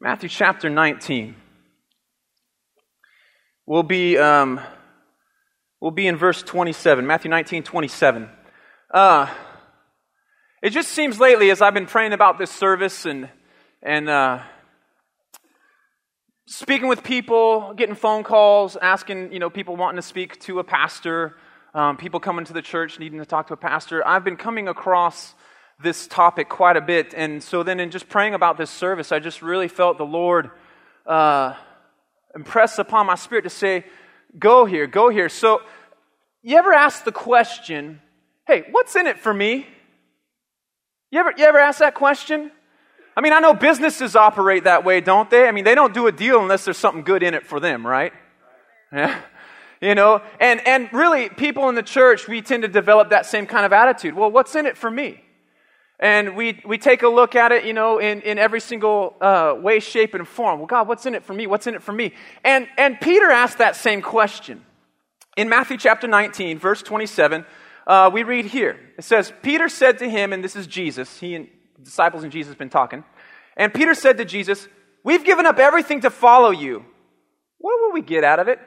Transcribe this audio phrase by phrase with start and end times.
[0.00, 1.34] Matthew chapter 19.
[3.66, 4.60] We'll be, um,
[5.80, 7.04] we'll be in verse 27.
[7.04, 8.28] Matthew 19, 27.
[8.94, 9.28] Uh,
[10.62, 13.28] it just seems lately, as I've been praying about this service and,
[13.82, 14.38] and uh,
[16.46, 20.64] speaking with people, getting phone calls, asking, you know, people wanting to speak to a
[20.64, 21.34] pastor,
[21.74, 24.68] um, people coming to the church needing to talk to a pastor, I've been coming
[24.68, 25.34] across
[25.82, 27.14] this topic quite a bit.
[27.14, 30.50] And so then, in just praying about this service, I just really felt the Lord
[31.06, 31.54] uh,
[32.34, 33.84] impress upon my spirit to say,
[34.38, 35.28] Go here, go here.
[35.28, 35.62] So,
[36.42, 38.00] you ever ask the question,
[38.46, 39.66] Hey, what's in it for me?
[41.10, 42.50] You ever, you ever ask that question?
[43.16, 45.48] I mean, I know businesses operate that way, don't they?
[45.48, 47.86] I mean, they don't do a deal unless there's something good in it for them,
[47.86, 48.12] right?
[48.92, 49.20] Yeah.
[49.80, 53.46] You know, and, and really, people in the church, we tend to develop that same
[53.46, 54.14] kind of attitude.
[54.14, 55.20] Well, what's in it for me?
[56.00, 59.54] And we, we take a look at it, you know, in, in every single uh,
[59.58, 60.60] way, shape, and form.
[60.60, 61.46] Well, God, what's in it for me?
[61.46, 62.14] What's in it for me?
[62.44, 64.64] And, and Peter asked that same question.
[65.36, 67.44] In Matthew chapter 19, verse 27,
[67.86, 68.78] uh, we read here.
[68.96, 71.48] It says, Peter said to him, and this is Jesus, he and
[71.82, 73.02] disciples and Jesus have been talking.
[73.56, 74.68] And Peter said to Jesus,
[75.04, 76.84] We've given up everything to follow you.
[77.58, 78.60] What will we get out of it?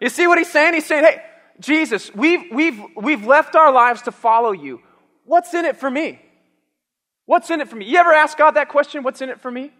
[0.00, 0.74] You see what he's saying?
[0.74, 1.22] He's saying, Hey,
[1.60, 4.80] Jesus, we've, we've, we've left our lives to follow you.
[5.28, 6.18] What's in it for me?
[7.26, 7.84] What's in it for me?
[7.84, 9.02] You ever ask God that question?
[9.02, 9.70] What's in it for me?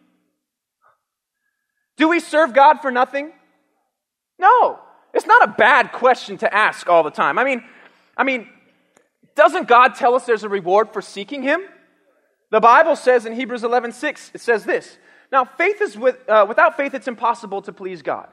[1.97, 3.33] Do we serve God for nothing?
[4.39, 4.79] No.
[5.15, 7.39] It's not a bad question to ask all the time.
[7.39, 7.65] I mean,
[8.15, 8.47] I mean,
[9.35, 11.63] doesn't God tell us there's a reward for seeking him?
[12.51, 14.99] The Bible says in Hebrews 11:6 it says this.
[15.33, 18.29] Now, faith is with, uh, without faith it's impossible to please God.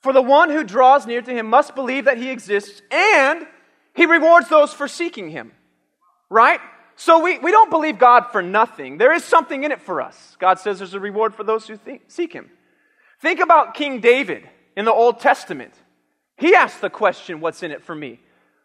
[0.00, 3.46] For the one who draws near to him must believe that he exists and
[3.94, 5.52] he rewards those for seeking him
[6.32, 6.60] right?
[6.96, 8.98] So we, we don't believe God for nothing.
[8.98, 10.36] There is something in it for us.
[10.38, 12.50] God says there's a reward for those who think, seek Him.
[13.20, 15.72] Think about King David in the Old Testament.
[16.36, 18.20] He asked the question, What's in it for me?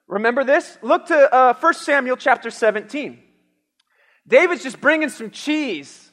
[0.08, 0.78] Remember this?
[0.82, 3.20] Look to uh, 1 Samuel chapter 17.
[4.28, 6.12] David's just bringing some cheese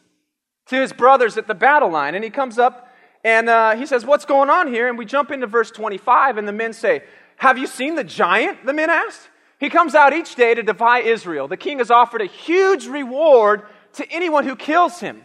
[0.66, 2.88] to his brothers at the battle line, and he comes up
[3.24, 4.88] and uh, he says, What's going on here?
[4.88, 7.02] And we jump into verse 25, and the men say,
[7.36, 8.66] Have you seen the giant?
[8.66, 9.28] The men asked.
[9.64, 11.48] He comes out each day to defy Israel.
[11.48, 13.62] The king has offered a huge reward
[13.94, 15.24] to anyone who kills him.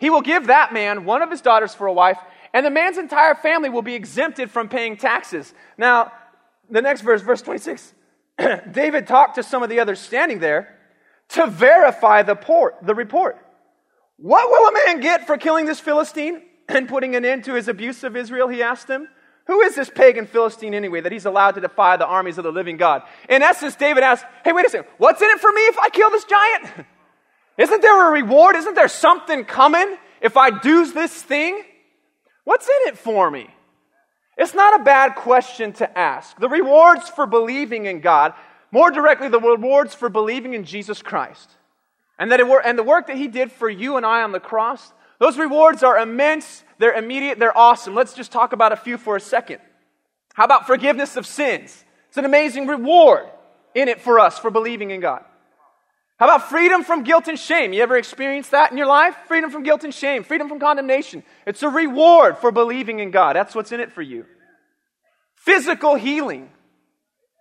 [0.00, 2.18] He will give that man one of his daughters for a wife,
[2.52, 5.54] and the man's entire family will be exempted from paying taxes.
[5.76, 6.10] Now,
[6.68, 7.94] the next verse, verse 26,
[8.72, 10.76] David talked to some of the others standing there
[11.28, 13.38] to verify the, port, the report.
[14.16, 17.68] What will a man get for killing this Philistine and putting an end to his
[17.68, 18.48] abuse of Israel?
[18.48, 19.06] He asked them.
[19.48, 22.52] Who is this pagan Philistine anyway that he's allowed to defy the armies of the
[22.52, 23.02] living God?
[23.30, 25.88] In essence, David asks, Hey, wait a second, what's in it for me if I
[25.88, 26.86] kill this giant?
[27.58, 28.56] Isn't there a reward?
[28.56, 31.62] Isn't there something coming if I do this thing?
[32.44, 33.48] What's in it for me?
[34.36, 36.38] It's not a bad question to ask.
[36.38, 38.34] The rewards for believing in God,
[38.70, 41.50] more directly, the rewards for believing in Jesus Christ,
[42.18, 44.30] and, that it, were, and the work that He did for you and I on
[44.30, 47.94] the cross, those rewards are immense they're immediate, they're awesome.
[47.94, 49.60] Let's just talk about a few for a second.
[50.34, 51.84] How about forgiveness of sins?
[52.08, 53.26] It's an amazing reward
[53.74, 55.24] in it for us for believing in God.
[56.18, 57.72] How about freedom from guilt and shame?
[57.72, 59.14] You ever experienced that in your life?
[59.26, 61.22] Freedom from guilt and shame, freedom from condemnation.
[61.46, 63.36] It's a reward for believing in God.
[63.36, 64.24] That's what's in it for you.
[65.34, 66.48] Physical healing.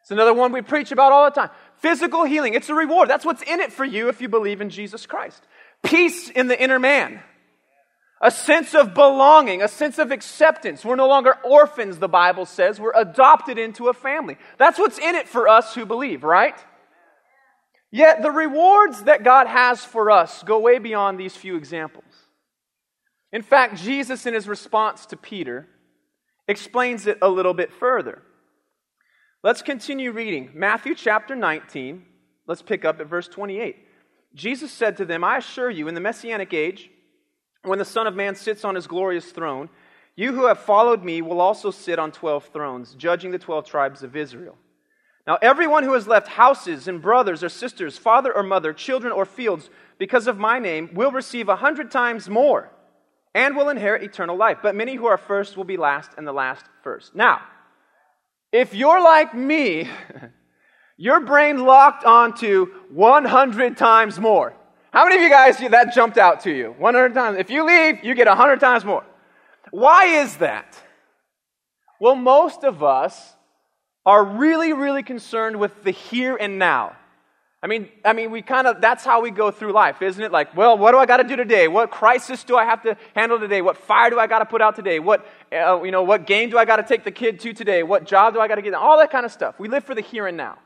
[0.01, 1.49] It's another one we preach about all the time.
[1.77, 2.53] Physical healing.
[2.53, 3.09] It's a reward.
[3.09, 5.43] That's what's in it for you if you believe in Jesus Christ.
[5.83, 7.21] Peace in the inner man
[8.21, 10.83] a sense of belonging, a sense of acceptance.
[10.83, 12.79] We're no longer orphans, the Bible says.
[12.79, 14.37] We're adopted into a family.
[14.57, 16.55] That's what's in it for us who believe, right?
[17.91, 22.03] Yet the rewards that God has for us go way beyond these few examples.
[23.31, 25.67] In fact, Jesus, in his response to Peter,
[26.47, 28.23] explains it a little bit further.
[29.43, 30.51] Let's continue reading.
[30.53, 32.03] Matthew chapter 19,
[32.47, 33.75] let's pick up at verse 28.
[34.33, 36.89] Jesus said to them, I assure you, in the Messianic age,
[37.67, 39.69] when the Son of Man sits on his glorious throne,
[40.15, 44.01] you who have followed me will also sit on 12 thrones, judging the 12 tribes
[44.01, 44.57] of Israel.
[45.27, 49.25] Now, everyone who has left houses and brothers or sisters, father or mother, children or
[49.25, 52.71] fields, because of my name, will receive a hundred times more
[53.35, 54.59] and will inherit eternal life.
[54.63, 57.13] But many who are first will be last, and the last first.
[57.13, 57.41] Now,
[58.51, 59.89] if you're like me,
[60.97, 64.55] your brain locked onto 100 times more.
[64.97, 66.73] How many of you guys, that jumped out to you?
[66.79, 67.37] 100 times.
[67.37, 69.03] If you leave, you get 100 times more.
[69.69, 70.75] Why is that?
[72.01, 73.35] Well, most of us
[74.07, 76.95] are really, really concerned with the here and now.
[77.61, 80.31] I mean, I mean, we kind of, that's how we go through life, isn't it?
[80.31, 81.67] Like, well, what do I got to do today?
[81.67, 83.61] What crisis do I have to handle today?
[83.61, 84.97] What fire do I got to put out today?
[84.97, 87.83] What, uh, you know, what game do I got to take the kid to today?
[87.83, 88.73] What job do I got to get?
[88.73, 89.59] All that kind of stuff.
[89.59, 90.57] We live for the here and now.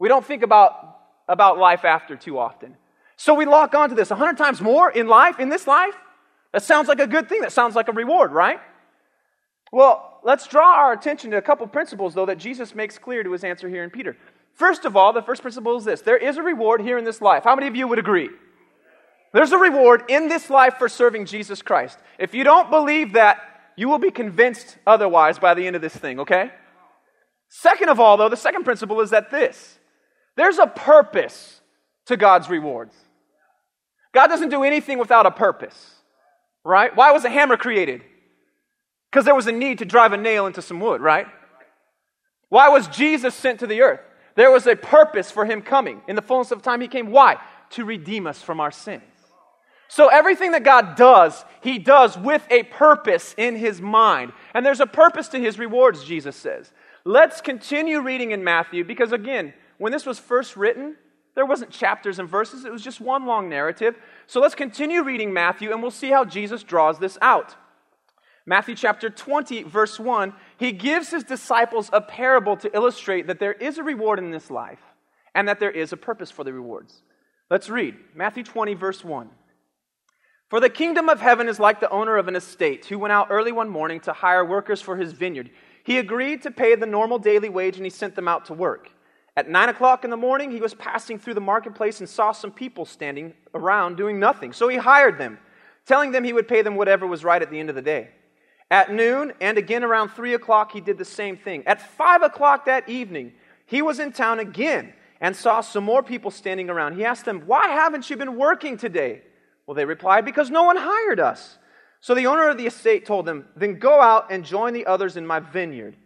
[0.00, 0.98] We don't think about,
[1.28, 2.78] about life after too often.
[3.16, 5.94] So we lock onto this a hundred times more in life, in this life.
[6.52, 7.40] That sounds like a good thing.
[7.40, 8.60] That sounds like a reward, right?
[9.72, 13.32] Well, let's draw our attention to a couple principles, though, that Jesus makes clear to
[13.32, 14.16] his answer here in Peter.
[14.54, 17.20] First of all, the first principle is this there is a reward here in this
[17.20, 17.44] life.
[17.44, 18.30] How many of you would agree?
[19.32, 21.98] There's a reward in this life for serving Jesus Christ.
[22.20, 23.40] If you don't believe that,
[23.76, 26.52] you will be convinced otherwise by the end of this thing, okay?
[27.48, 29.78] Second of all, though, the second principle is that this
[30.36, 31.60] there's a purpose
[32.06, 32.94] to God's rewards.
[34.14, 35.94] God doesn't do anything without a purpose,
[36.64, 36.94] right?
[36.94, 38.02] Why was a hammer created?
[39.10, 41.26] Because there was a need to drive a nail into some wood, right?
[42.48, 44.00] Why was Jesus sent to the earth?
[44.36, 46.02] There was a purpose for him coming.
[46.08, 47.10] In the fullness of time, he came.
[47.10, 47.36] Why?
[47.70, 49.02] To redeem us from our sins.
[49.88, 54.32] So everything that God does, he does with a purpose in his mind.
[54.52, 56.72] And there's a purpose to his rewards, Jesus says.
[57.04, 60.96] Let's continue reading in Matthew because, again, when this was first written,
[61.34, 63.96] there wasn't chapters and verses, it was just one long narrative.
[64.26, 67.56] So let's continue reading Matthew and we'll see how Jesus draws this out.
[68.46, 73.54] Matthew chapter 20, verse 1, he gives his disciples a parable to illustrate that there
[73.54, 74.80] is a reward in this life
[75.34, 77.02] and that there is a purpose for the rewards.
[77.50, 79.30] Let's read Matthew 20, verse 1.
[80.50, 83.28] For the kingdom of heaven is like the owner of an estate who went out
[83.30, 85.50] early one morning to hire workers for his vineyard.
[85.84, 88.90] He agreed to pay the normal daily wage and he sent them out to work.
[89.36, 92.52] At nine o'clock in the morning, he was passing through the marketplace and saw some
[92.52, 94.52] people standing around doing nothing.
[94.52, 95.38] So he hired them,
[95.86, 98.10] telling them he would pay them whatever was right at the end of the day.
[98.70, 101.64] At noon, and again around 3 o'clock, he did the same thing.
[101.66, 103.32] At 5 o'clock that evening,
[103.66, 106.94] he was in town again and saw some more people standing around.
[106.94, 109.22] He asked them, Why haven't you been working today?
[109.66, 111.58] Well, they replied, Because no one hired us.
[112.00, 115.16] So the owner of the estate told them, Then go out and join the others
[115.16, 115.96] in my vineyard.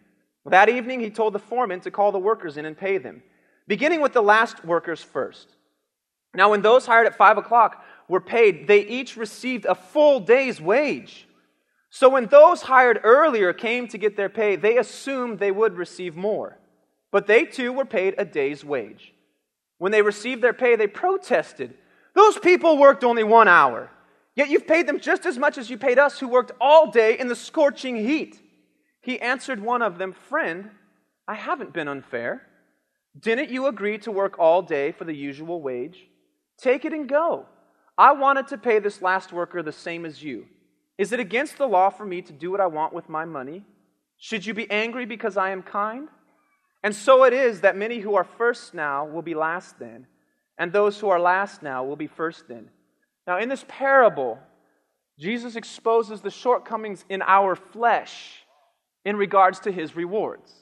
[0.50, 3.22] That evening, he told the foreman to call the workers in and pay them,
[3.66, 5.48] beginning with the last workers first.
[6.34, 10.60] Now, when those hired at 5 o'clock were paid, they each received a full day's
[10.60, 11.26] wage.
[11.90, 16.16] So when those hired earlier came to get their pay, they assumed they would receive
[16.16, 16.58] more.
[17.10, 19.14] But they too were paid a day's wage.
[19.78, 21.74] When they received their pay, they protested.
[22.14, 23.90] Those people worked only one hour.
[24.34, 27.18] Yet you've paid them just as much as you paid us who worked all day
[27.18, 28.40] in the scorching heat.
[29.08, 30.68] He answered one of them, Friend,
[31.26, 32.42] I haven't been unfair.
[33.18, 36.06] Didn't you agree to work all day for the usual wage?
[36.58, 37.46] Take it and go.
[37.96, 40.44] I wanted to pay this last worker the same as you.
[40.98, 43.64] Is it against the law for me to do what I want with my money?
[44.18, 46.08] Should you be angry because I am kind?
[46.84, 50.06] And so it is that many who are first now will be last then,
[50.58, 52.68] and those who are last now will be first then.
[53.26, 54.38] Now, in this parable,
[55.18, 58.44] Jesus exposes the shortcomings in our flesh
[59.04, 60.52] in regards to his rewards.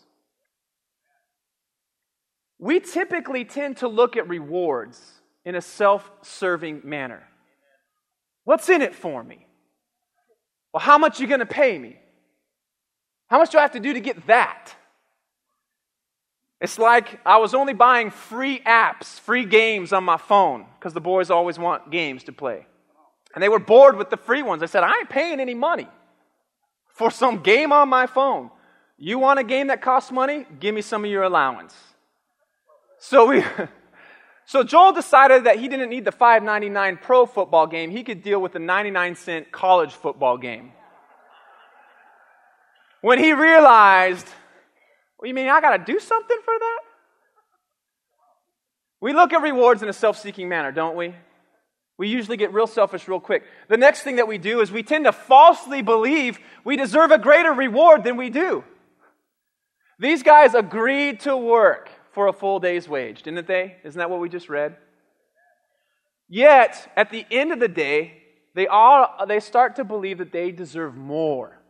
[2.59, 5.01] We typically tend to look at rewards
[5.45, 7.23] in a self serving manner.
[8.45, 9.47] What's in it for me?
[10.73, 11.97] Well, how much are you going to pay me?
[13.29, 14.75] How much do I have to do to get that?
[16.61, 21.01] It's like I was only buying free apps, free games on my phone, because the
[21.01, 22.67] boys always want games to play.
[23.35, 24.63] And they were bored with the free ones.
[24.63, 25.89] I said, I ain't paying any money
[26.97, 28.51] for some game on my phone.
[28.99, 30.47] You want a game that costs money?
[30.59, 31.75] Give me some of your allowance.
[32.99, 33.45] So we
[34.47, 37.91] So Joel decided that he didn't need the 5.99 pro football game.
[37.91, 40.73] He could deal with the 99 cent college football game.
[43.01, 44.29] When he realized,
[45.23, 46.79] you mean I got to do something for that?
[49.01, 51.15] We look at rewards in a self-seeking manner, don't we?
[51.99, 53.45] We usually get real selfish real quick.
[53.69, 57.19] The next thing that we do is we tend to falsely believe we deserve a
[57.19, 58.65] greater reward than we do.
[59.99, 63.77] These guys agreed to work for a full day's wage, didn't they?
[63.83, 64.77] Isn't that what we just read?
[66.29, 68.23] Yet, at the end of the day,
[68.55, 71.61] they all they start to believe that they deserve more.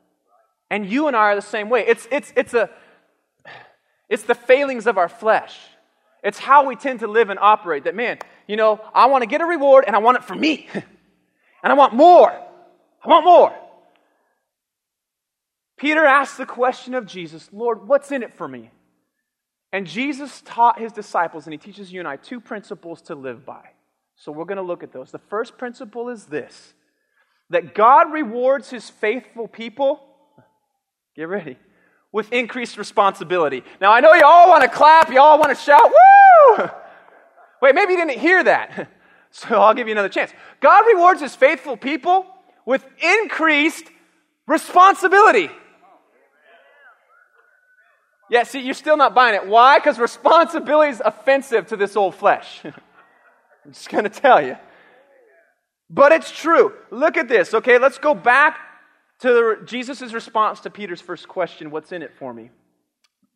[0.71, 1.85] And you and I are the same way.
[1.87, 2.71] It's it's it's a
[4.09, 5.56] it's the failings of our flesh.
[6.23, 7.85] It's how we tend to live and operate.
[7.85, 10.34] That man, you know, I want to get a reward and I want it for
[10.34, 10.68] me.
[10.74, 10.84] and
[11.72, 12.30] I want more.
[12.30, 13.54] I want more.
[15.76, 18.70] Peter asked the question of Jesus, Lord, what's in it for me?
[19.72, 23.44] And Jesus taught his disciples, and he teaches you and I two principles to live
[23.44, 23.62] by.
[24.14, 25.10] So we're going to look at those.
[25.10, 26.72] The first principle is this
[27.50, 30.00] that God rewards his faithful people,
[31.14, 31.58] get ready,
[32.10, 33.62] with increased responsibility.
[33.80, 36.70] Now, I know you all want to clap, you all want to shout, woo!
[37.62, 38.88] Wait, maybe you didn't hear that.
[39.32, 40.32] So I'll give you another chance.
[40.60, 42.25] God rewards his faithful people
[42.64, 43.84] with increased
[44.46, 45.50] responsibility.
[48.30, 49.46] Yeah, see, you're still not buying it.
[49.46, 49.78] Why?
[49.78, 52.62] Because responsibility is offensive to this old flesh.
[52.64, 54.56] I'm just going to tell you.
[55.88, 56.72] But it's true.
[56.90, 57.78] Look at this, okay?
[57.78, 58.58] Let's go back
[59.20, 62.50] to Jesus' response to Peter's first question What's in it for me?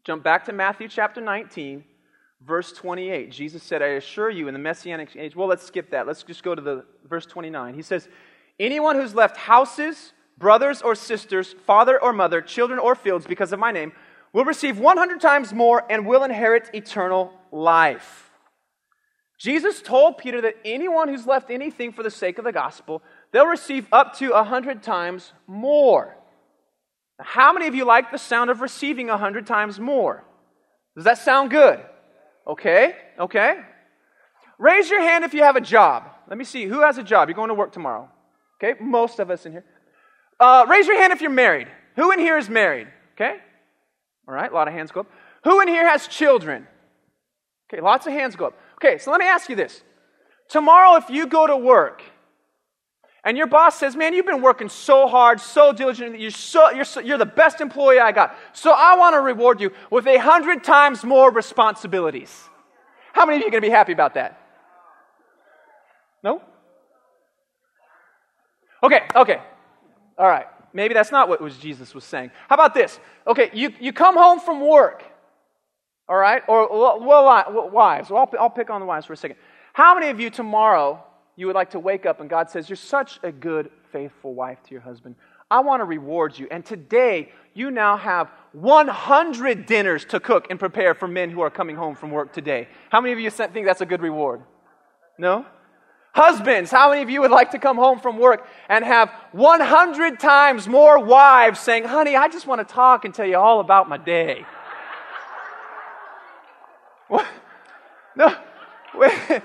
[0.05, 1.85] Jump back to Matthew chapter 19,
[2.45, 3.31] verse 28.
[3.31, 6.07] Jesus said, I assure you, in the Messianic age, well, let's skip that.
[6.07, 7.75] Let's just go to the verse 29.
[7.75, 8.09] He says,
[8.59, 13.59] Anyone who's left houses, brothers or sisters, father or mother, children or fields because of
[13.59, 13.93] my name
[14.33, 18.31] will receive 100 times more and will inherit eternal life.
[19.39, 23.47] Jesus told Peter that anyone who's left anything for the sake of the gospel, they'll
[23.47, 26.17] receive up to 100 times more.
[27.19, 30.25] How many of you like the sound of receiving 100 times more?
[30.95, 31.81] Does that sound good?
[32.47, 33.61] Okay, okay.
[34.59, 36.05] Raise your hand if you have a job.
[36.29, 36.65] Let me see.
[36.65, 37.29] Who has a job?
[37.29, 38.09] You're going to work tomorrow.
[38.63, 39.65] Okay, most of us in here.
[40.39, 41.69] Uh, raise your hand if you're married.
[41.97, 42.89] Who in here is married?
[43.15, 43.37] Okay,
[44.29, 45.11] all right, a lot of hands go up.
[45.45, 46.67] Who in here has children?
[47.73, 48.59] Okay, lots of hands go up.
[48.77, 49.83] Okay, so let me ask you this.
[50.49, 52.03] Tomorrow, if you go to work
[53.25, 56.85] and your boss says, Man, you've been working so hard, so diligently, you're, so, you're,
[56.85, 60.19] so, you're the best employee I got, so I want to reward you with a
[60.19, 62.49] hundred times more responsibilities.
[63.13, 64.41] How many of you are going to be happy about that?
[66.23, 66.43] No?
[68.83, 69.41] Okay, okay.
[70.17, 70.47] All right.
[70.73, 72.31] Maybe that's not what was Jesus was saying.
[72.49, 72.99] How about this?
[73.27, 75.03] Okay, you, you come home from work,
[76.09, 76.43] all right?
[76.47, 78.09] Or, well, wives.
[78.09, 79.37] Well, I'll, I'll pick on the wives for a second.
[79.73, 81.03] How many of you tomorrow
[81.41, 84.63] you would like to wake up and God says, You're such a good, faithful wife
[84.65, 85.17] to your husband.
[85.51, 86.47] I want to reward you.
[86.51, 91.51] And today, you now have 100 dinners to cook and prepare for men who are
[91.51, 92.69] coming home from work today.
[92.91, 94.43] How many of you think that's a good reward?
[95.19, 95.47] No?
[96.13, 100.21] Husbands, how many of you would like to come home from work and have 100
[100.21, 103.89] times more wives saying, Honey, I just want to talk and tell you all about
[103.89, 104.45] my day?
[107.09, 107.27] what?
[108.15, 108.37] No,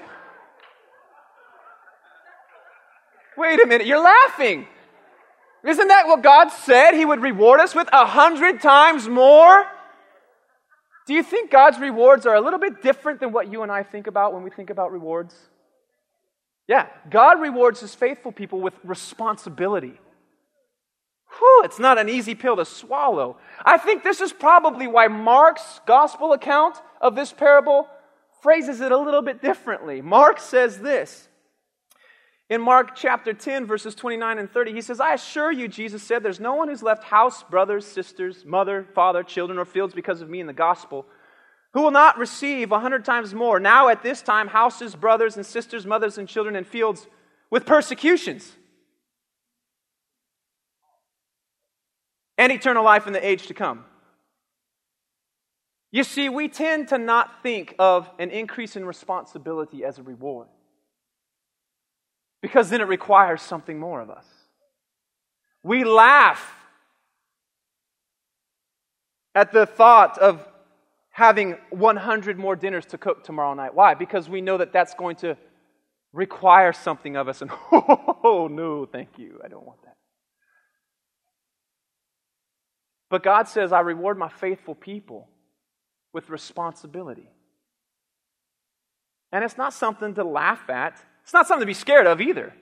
[3.38, 3.62] wait.
[3.62, 4.68] A minute, you're laughing.
[5.64, 6.94] Isn't that what God said?
[6.94, 9.66] He would reward us with a hundred times more?
[11.08, 13.84] Do you think God's rewards are a little bit different than what you and I
[13.84, 15.36] think about when we think about rewards?
[16.68, 20.00] Yeah, God rewards his faithful people with responsibility.
[21.38, 23.38] Whew, it's not an easy pill to swallow.
[23.64, 27.88] I think this is probably why Mark's gospel account of this parable
[28.42, 30.02] phrases it a little bit differently.
[30.02, 31.28] Mark says this.
[32.50, 36.22] In Mark chapter 10, verses 29 and 30, he says, I assure you, Jesus said,
[36.22, 40.30] there's no one who's left house, brothers, sisters, mother, father, children, or fields because of
[40.30, 41.08] me in the gospel
[41.76, 45.46] who will not receive a hundred times more, now at this time, houses, brothers and
[45.46, 47.06] sisters, mothers and children, and fields
[47.52, 48.50] with persecutions,
[52.38, 53.84] and eternal life in the age to come.
[55.92, 60.48] You see, we tend to not think of an increase in responsibility as a reward
[62.46, 64.28] because then it requires something more of us.
[65.64, 66.48] We laugh
[69.34, 70.48] at the thought of
[71.10, 73.74] having 100 more dinners to cook tomorrow night.
[73.74, 73.96] Why?
[73.96, 75.36] Because we know that that's going to
[76.14, 77.42] require something of us.
[77.42, 79.42] And oh, no, thank you.
[79.44, 79.96] I don't want that.
[83.10, 85.30] But God says, I reward my faithful people
[86.14, 87.32] with responsibility.
[89.32, 92.54] And it's not something to laugh at, it's not something to be scared of either.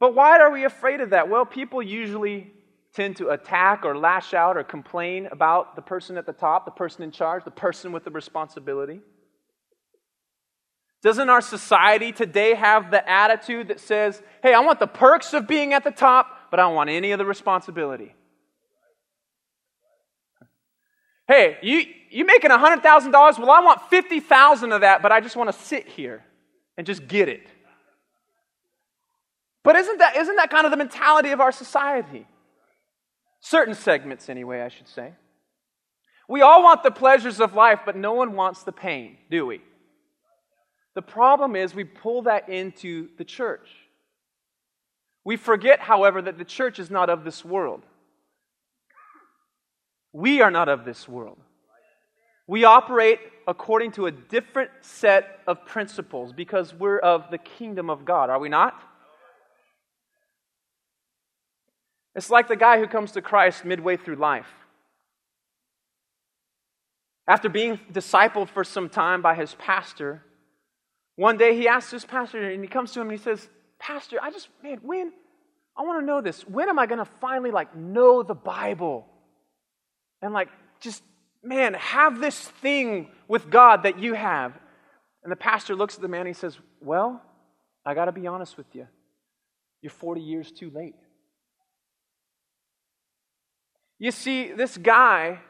[0.00, 1.28] But why are we afraid of that?
[1.28, 2.52] Well, people usually
[2.94, 6.72] tend to attack or lash out or complain about the person at the top, the
[6.72, 9.00] person in charge, the person with the responsibility?
[11.00, 15.46] Doesn't our society today have the attitude that says, hey, I want the perks of
[15.46, 18.16] being at the top, but I don't want any of the responsibility?
[21.28, 23.12] Hey, you, you making $100,000?
[23.12, 26.24] Well, I want 50000 of that, but I just want to sit here
[26.76, 27.46] and just get it.
[29.64, 32.26] But isn't that, isn't that kind of the mentality of our society?
[33.40, 35.12] Certain segments, anyway, I should say.
[36.28, 39.60] We all want the pleasures of life, but no one wants the pain, do we?
[40.94, 43.68] The problem is we pull that into the church.
[45.24, 47.82] We forget, however, that the church is not of this world.
[50.12, 51.38] We are not of this world.
[52.48, 58.04] We operate according to a different set of principles because we're of the kingdom of
[58.04, 58.82] God, are we not?
[62.16, 64.48] It's like the guy who comes to Christ midway through life.
[67.28, 70.22] After being discipled for some time by his pastor,
[71.16, 73.46] one day he asks his pastor, and he comes to him and he says,
[73.78, 75.12] Pastor, I just, man, when,
[75.76, 76.48] I want to know this.
[76.48, 79.06] When am I going to finally, like, know the Bible?
[80.22, 80.48] And, like,
[80.80, 81.02] just,
[81.48, 84.52] man, have this thing with God that you have.
[85.22, 87.22] And the pastor looks at the man and he says, Well,
[87.84, 88.86] I got to be honest with you.
[89.82, 90.94] You're 40 years too late.
[93.98, 95.40] You see, this guy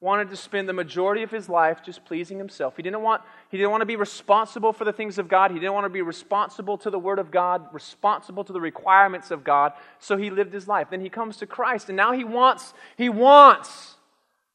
[0.00, 2.74] wanted to spend the majority of his life just pleasing himself.
[2.76, 5.50] He didn't want he didn't want to be responsible for the things of God.
[5.50, 9.30] He didn't want to be responsible to the word of God, responsible to the requirements
[9.30, 9.72] of God.
[9.98, 10.88] So he lived his life.
[10.90, 13.96] Then he comes to Christ and now he wants he wants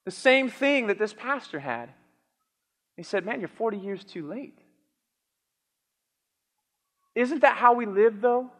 [0.05, 1.89] the same thing that this pastor had.
[2.95, 4.57] He said, "Man, you're 40 years too late."
[7.13, 8.51] Isn't that how we live though?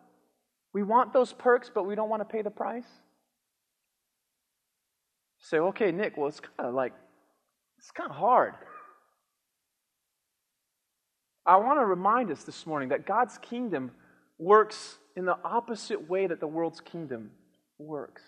[0.73, 2.87] We want those perks, but we don't want to pay the price
[5.45, 6.93] say, okay, Nic, well, it's kind of like,
[7.77, 8.53] it's kind of hard.
[11.45, 13.91] I want to remind us this morning that God's kingdom
[14.39, 17.29] works in the opposite way that the world's kingdom
[17.77, 18.23] works.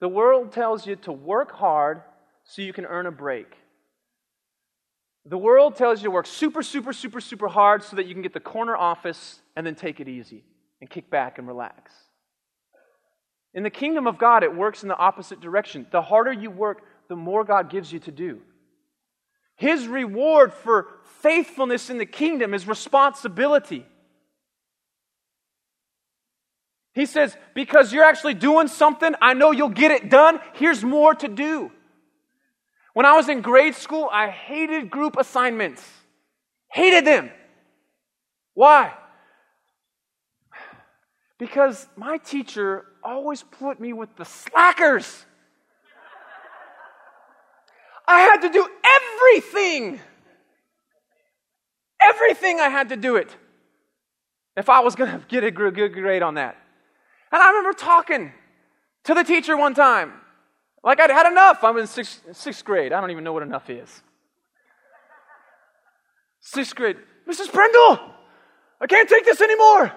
[0.00, 2.02] The world tells you to work hard
[2.44, 3.54] so you can earn a break.
[5.26, 8.22] The world tells you to work super, super, super, super hard so that you can
[8.22, 10.44] get the corner office and then take it easy
[10.80, 11.92] and kick back and relax.
[13.52, 15.86] In the kingdom of God, it works in the opposite direction.
[15.90, 18.40] The harder you work, the more God gives you to do.
[19.56, 20.88] His reward for
[21.20, 23.84] faithfulness in the kingdom is responsibility.
[26.94, 30.40] He says, Because you're actually doing something, I know you'll get it done.
[30.54, 31.70] Here's more to do.
[32.92, 35.84] When I was in grade school, I hated group assignments.
[36.68, 37.30] Hated them.
[38.54, 38.92] Why?
[41.38, 45.24] Because my teacher always put me with the slackers.
[48.06, 50.00] I had to do everything.
[52.02, 53.34] Everything I had to do it
[54.56, 56.56] if I was going to get a good grade on that.
[57.32, 58.32] And I remember talking
[59.04, 60.12] to the teacher one time.
[60.82, 61.62] Like I'd had enough.
[61.62, 62.92] I'm in sixth, sixth grade.
[62.92, 64.02] I don't even know what enough is.
[66.40, 66.96] Sixth grade.
[67.28, 67.52] Mrs.
[67.52, 68.00] Prindle,
[68.80, 69.92] I can't take this anymore.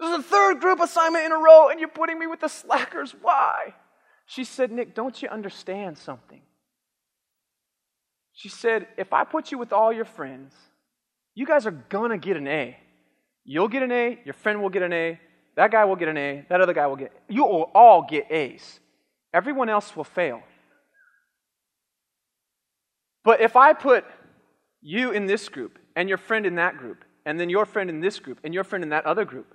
[0.00, 2.48] This is the third group assignment in a row, and you're putting me with the
[2.48, 3.14] slackers.
[3.20, 3.74] Why?
[4.26, 6.42] She said, Nic, don't you understand something?
[8.32, 10.54] She said, if I put you with all your friends,
[11.34, 12.76] you guys are to get an A.
[13.44, 15.18] You'll get an A, your friend will get an A,
[15.58, 18.30] that guy will get an A, that other guy will get You will all get
[18.30, 18.78] A's.
[19.34, 20.40] Everyone else will fail.
[23.24, 24.04] But if I put
[24.80, 27.98] you in this group, and your friend in that group, and then your friend in
[27.98, 29.52] this group, and your friend in that other group,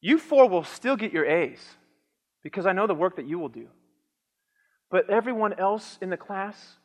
[0.00, 1.60] you four will still get your A's
[2.44, 3.66] because I know the work that you will do.
[4.92, 6.76] But everyone else in the class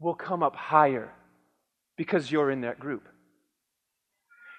[0.00, 1.12] will come up higher
[1.96, 3.06] because you're in that group.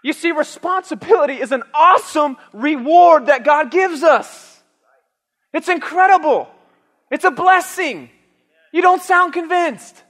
[0.07, 4.63] You see, responsibility is an awesome reward that God gives us.
[5.51, 6.47] It's incredible.
[7.11, 8.09] It's a blessing.
[8.71, 10.01] You don't sound convinced.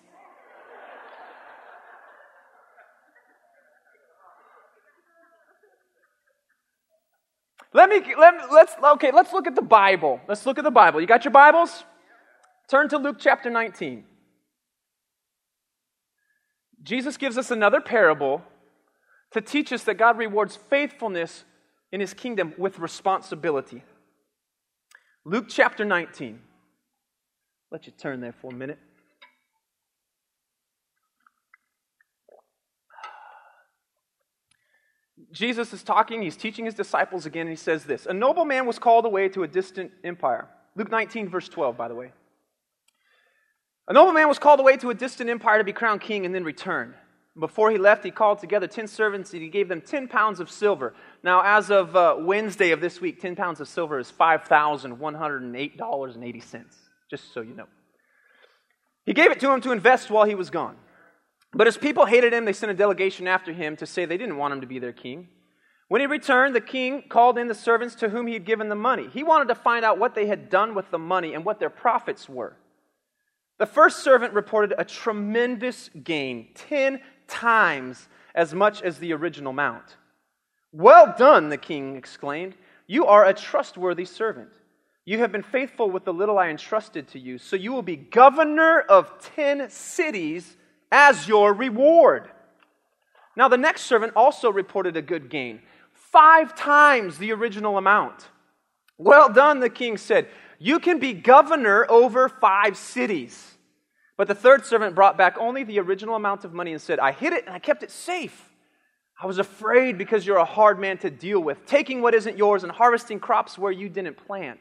[7.73, 10.21] Let me, let me, let's, okay, let's look at the Bible.
[10.27, 11.01] Let's look at the Bible.
[11.01, 11.83] You got your Bibles?
[12.67, 14.03] Turn to Luke chapter 19.
[16.83, 18.43] Jesus gives us another parable
[19.31, 21.43] to teach us that God rewards faithfulness
[21.91, 23.83] in his kingdom with responsibility.
[25.25, 26.39] Luke chapter 19.
[27.71, 28.79] Let you turn there for a minute.
[35.31, 38.79] Jesus is talking, he's teaching his disciples again, and he says this A nobleman was
[38.79, 40.47] called away to a distant empire.
[40.75, 42.11] Luke 19, verse 12, by the way.
[43.87, 46.43] A nobleman was called away to a distant empire to be crowned king and then
[46.43, 46.93] return.
[47.39, 50.49] Before he left, he called together 10 servants and he gave them 10 pounds of
[50.49, 50.95] silver.
[51.23, 56.65] Now, as of uh, Wednesday of this week, 10 pounds of silver is $5,108.80,
[57.09, 57.67] just so you know.
[59.05, 60.77] He gave it to him to invest while he was gone.
[61.53, 64.37] But as people hated him, they sent a delegation after him to say they didn't
[64.37, 65.27] want him to be their king.
[65.87, 68.75] When he returned, the king called in the servants to whom he had given the
[68.75, 69.07] money.
[69.13, 71.69] He wanted to find out what they had done with the money and what their
[71.69, 72.57] profits were.
[73.57, 79.95] The first servant reported a tremendous gain, 10 times as much as the original amount.
[80.71, 82.55] Well done, the king exclaimed.
[82.87, 84.51] You are a trustworthy servant.
[85.05, 87.95] You have been faithful with the little I entrusted to you, so you will be
[87.95, 90.57] governor of 10 cities
[90.91, 92.29] as your reward.
[93.35, 95.61] Now, the next servant also reported a good gain,
[95.93, 98.27] five times the original amount.
[98.97, 100.27] Well done, the king said.
[100.59, 103.56] You can be governor over five cities.
[104.17, 107.11] But the third servant brought back only the original amount of money and said, I
[107.11, 108.49] hid it and I kept it safe.
[109.21, 112.63] I was afraid because you're a hard man to deal with, taking what isn't yours
[112.63, 114.59] and harvesting crops where you didn't plant.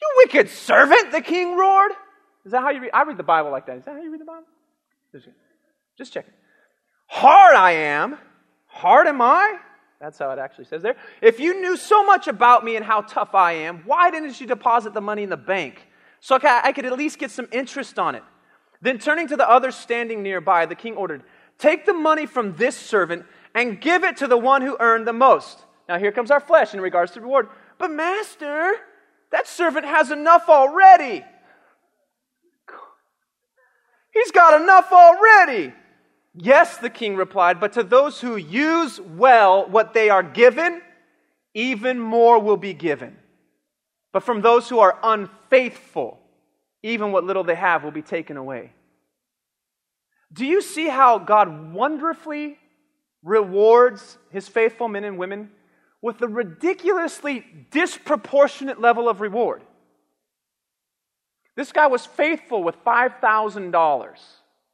[0.00, 1.92] You wicked servant, the king roared.
[2.44, 2.90] Is that how you read?
[2.92, 3.78] I read the Bible like that.
[3.78, 4.46] Is that how you read the Bible?
[5.96, 6.32] Just checking.
[7.06, 8.16] Hard I am.
[8.66, 9.58] Hard am I?
[10.00, 10.96] That's how it actually says there.
[11.20, 14.46] If you knew so much about me and how tough I am, why didn't you
[14.46, 15.86] deposit the money in the bank?
[16.18, 18.24] So I could at least get some interest on it.
[18.82, 21.22] Then turning to the others standing nearby, the king ordered,
[21.56, 25.12] Take the money from this servant and give it to the one who earned the
[25.12, 25.64] most.
[25.88, 27.48] Now here comes our flesh in regards to reward.
[27.78, 28.72] But master,
[29.30, 31.24] that servant has enough already.
[34.12, 35.72] He's got enough already.
[36.34, 40.82] Yes, the king replied, but to those who use well what they are given,
[41.54, 43.16] even more will be given.
[44.12, 46.21] But from those who are unfaithful,
[46.82, 48.72] even what little they have will be taken away.
[50.32, 52.58] Do you see how God wonderfully
[53.22, 55.50] rewards his faithful men and women
[56.00, 59.62] with a ridiculously disproportionate level of reward?
[61.54, 64.18] This guy was faithful with $5,000.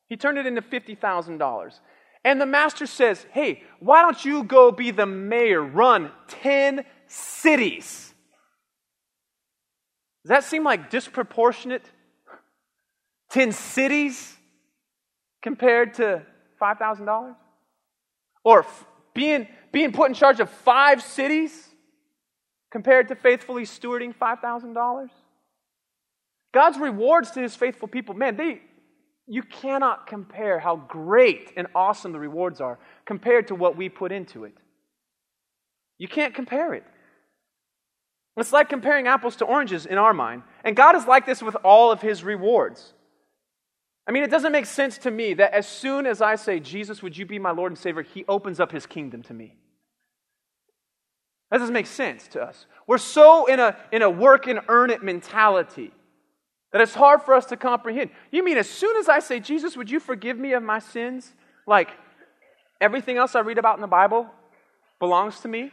[0.06, 1.80] He turned it into $50,000.
[2.24, 8.14] And the master says, Hey, why don't you go be the mayor, run 10 cities?
[10.24, 11.90] Does that seem like disproportionate?
[13.30, 14.36] 10 cities
[15.42, 16.22] compared to
[16.60, 17.34] $5,000?
[18.44, 18.66] Or
[19.14, 21.68] being, being put in charge of five cities
[22.70, 25.08] compared to faithfully stewarding $5,000?
[26.52, 28.62] God's rewards to his faithful people, man, they,
[29.26, 34.10] you cannot compare how great and awesome the rewards are compared to what we put
[34.10, 34.54] into it.
[35.98, 36.84] You can't compare it.
[38.38, 40.44] It's like comparing apples to oranges in our mind.
[40.64, 42.94] And God is like this with all of his rewards.
[44.08, 47.02] I mean, it doesn't make sense to me that as soon as I say, Jesus,
[47.02, 49.54] would you be my Lord and Savior, he opens up his kingdom to me.
[51.50, 52.66] That doesn't make sense to us.
[52.86, 55.92] We're so in a, in a work and earn it mentality
[56.72, 58.10] that it's hard for us to comprehend.
[58.30, 61.34] You mean as soon as I say, Jesus, would you forgive me of my sins?
[61.66, 61.90] Like
[62.80, 64.26] everything else I read about in the Bible
[64.98, 65.70] belongs to me?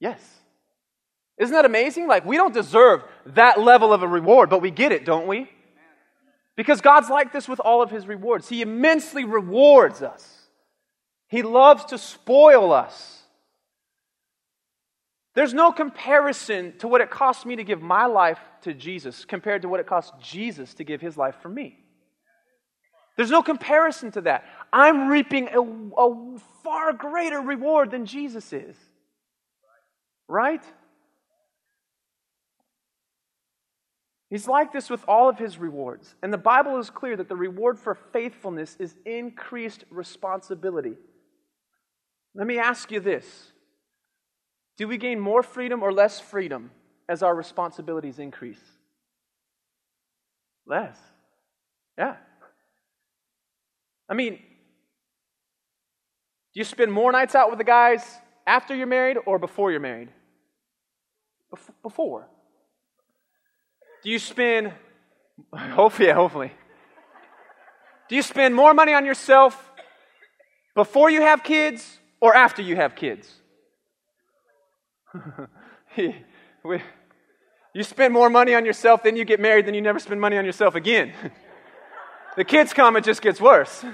[0.00, 0.20] Yes.
[1.38, 2.08] Isn't that amazing?
[2.08, 5.48] Like we don't deserve that level of a reward, but we get it, don't we?
[6.56, 8.48] Because God's like this with all of his rewards.
[8.48, 10.36] He immensely rewards us.
[11.28, 13.22] He loves to spoil us.
[15.34, 19.62] There's no comparison to what it cost me to give my life to Jesus compared
[19.62, 21.78] to what it cost Jesus to give his life for me.
[23.16, 24.44] There's no comparison to that.
[24.72, 28.76] I'm reaping a, a far greater reward than Jesus is.
[30.26, 30.62] Right?
[34.28, 36.16] He's like this with all of his rewards.
[36.22, 40.96] And the Bible is clear that the reward for faithfulness is increased responsibility.
[42.34, 43.52] Let me ask you this
[44.76, 46.70] do we gain more freedom or less freedom
[47.08, 48.60] as our responsibilities increase?
[50.66, 50.98] Less.
[51.96, 52.16] Yeah.
[54.08, 58.04] I mean, do you spend more nights out with the guys
[58.46, 60.10] after you're married or before you're married?
[61.54, 62.28] Bef- before.
[64.06, 64.72] Do you spend,
[65.52, 66.52] hopefully, hopefully.
[68.08, 69.72] Do you spend more money on yourself
[70.76, 73.28] before you have kids or after you have kids?
[75.96, 80.38] you spend more money on yourself, then you get married, then you never spend money
[80.38, 81.12] on yourself again.
[82.36, 83.84] the kids come, it just gets worse.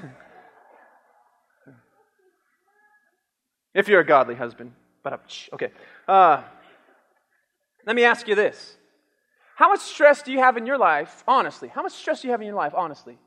[3.73, 4.75] if you're a godly husband.
[5.03, 5.23] But
[5.55, 5.71] okay.
[6.07, 6.43] Uh,
[7.87, 8.77] let me ask you this.
[9.57, 11.69] How much stress do you have in your life, honestly?
[11.69, 13.19] How much stress do you have in your life, honestly?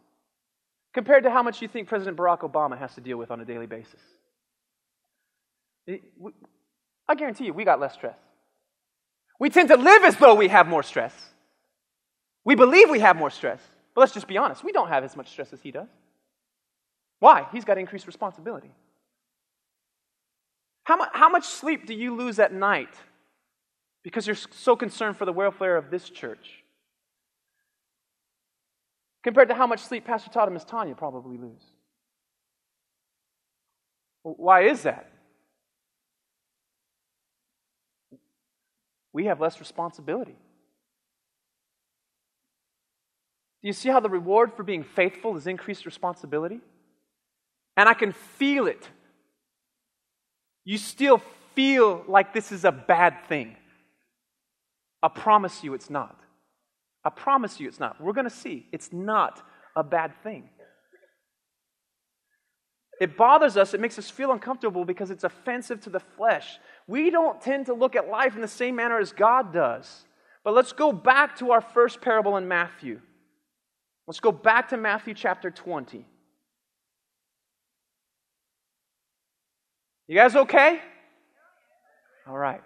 [0.93, 3.45] Compared to how much you think President Barack Obama has to deal with on a
[3.45, 4.01] daily basis?
[7.07, 8.17] I guarantee you, we got less stress.
[9.39, 11.13] We tend to live as though we have more stress.
[12.43, 13.59] We believe we have more stress.
[13.93, 15.89] But let's just be honest, we don't have as much stress as he does.
[17.19, 17.47] Why?
[17.51, 18.71] He's got increased responsibility.
[20.83, 22.93] How, mu- how much sleep do you lose at night
[24.05, 26.63] because you're so concerned for the welfare of this church?
[29.21, 31.65] Compared to how much sleep Pastor Todd and Miss Tanya probably lose.
[34.23, 35.11] Why is that?
[39.15, 40.35] we have less responsibility.
[43.61, 46.59] Do you see how the reward for being faithful is increased responsibility?
[47.77, 48.89] And I can feel it.
[50.65, 51.21] You still
[51.55, 53.55] feel like this is a bad thing.
[55.05, 56.19] I promise you it's not.
[57.03, 58.01] I promise you it's not.
[58.01, 58.65] We're going to see.
[58.71, 59.39] It's not
[59.75, 60.49] a bad thing.
[62.99, 66.57] It bothers us, it makes us feel uncomfortable because it's offensive to the flesh.
[66.87, 70.05] We don't tend to look at life in the same manner as God does.
[70.43, 72.99] But let's go back to our first parable in Matthew.
[74.07, 76.03] Let's go back to Matthew chapter 20.
[80.07, 80.79] You guys okay?
[82.27, 82.63] All right.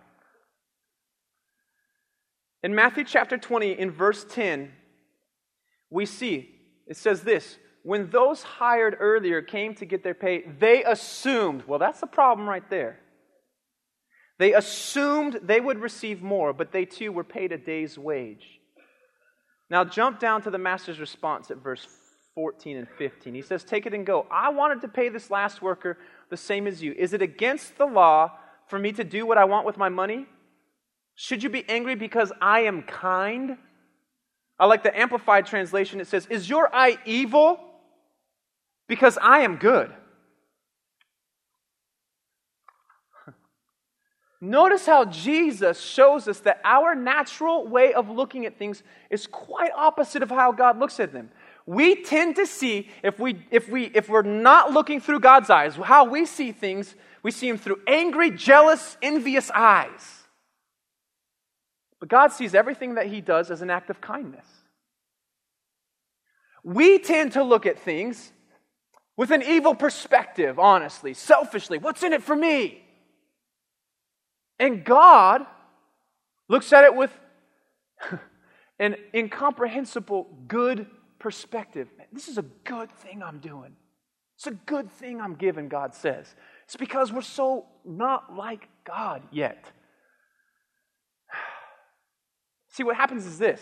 [2.62, 4.72] In Matthew chapter 20, in verse 10,
[5.90, 6.56] we see
[6.88, 11.80] it says this when those hired earlier came to get their pay, they assumed, well,
[11.80, 13.00] that's the problem right there.
[14.38, 18.60] They assumed they would receive more, but they too were paid a day's wage.
[19.70, 21.88] Now, jump down to the master's response at verse
[22.36, 23.34] 14 and 15.
[23.34, 24.26] He says, Take it and go.
[24.32, 25.98] I wanted to pay this last worker
[26.30, 26.94] the same as you.
[26.94, 28.32] Is it against the law
[28.68, 30.26] for me to do what I want with my money?
[31.22, 33.58] Should you be angry because I am kind?
[34.58, 36.00] I like the Amplified translation.
[36.00, 37.60] It says, Is your eye evil?
[38.88, 39.92] Because I am good.
[44.40, 49.72] Notice how Jesus shows us that our natural way of looking at things is quite
[49.76, 51.32] opposite of how God looks at them.
[51.66, 55.76] We tend to see, if, we, if, we, if we're not looking through God's eyes,
[55.76, 60.19] how we see things, we see them through angry, jealous, envious eyes.
[62.00, 64.46] But God sees everything that He does as an act of kindness.
[66.64, 68.32] We tend to look at things
[69.18, 71.78] with an evil perspective, honestly, selfishly.
[71.78, 72.84] What's in it for me?
[74.60, 75.46] And God
[76.48, 77.12] looks at it with
[78.80, 80.88] an incomprehensible good
[81.20, 81.88] perspective.
[82.12, 83.76] This is a good thing I'm doing.
[84.36, 86.34] It's a good thing I'm giving, God says.
[86.64, 89.66] It's because we're so not like God yet.
[92.70, 93.62] See, what happens is this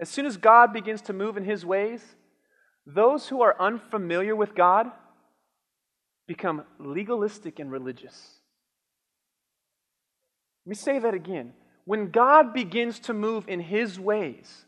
[0.00, 2.02] as soon as God begins to move in his ways,
[2.86, 4.90] those who are unfamiliar with God
[6.26, 8.38] become legalistic and religious.
[10.64, 11.52] Let me say that again.
[11.84, 14.66] When God begins to move in his ways,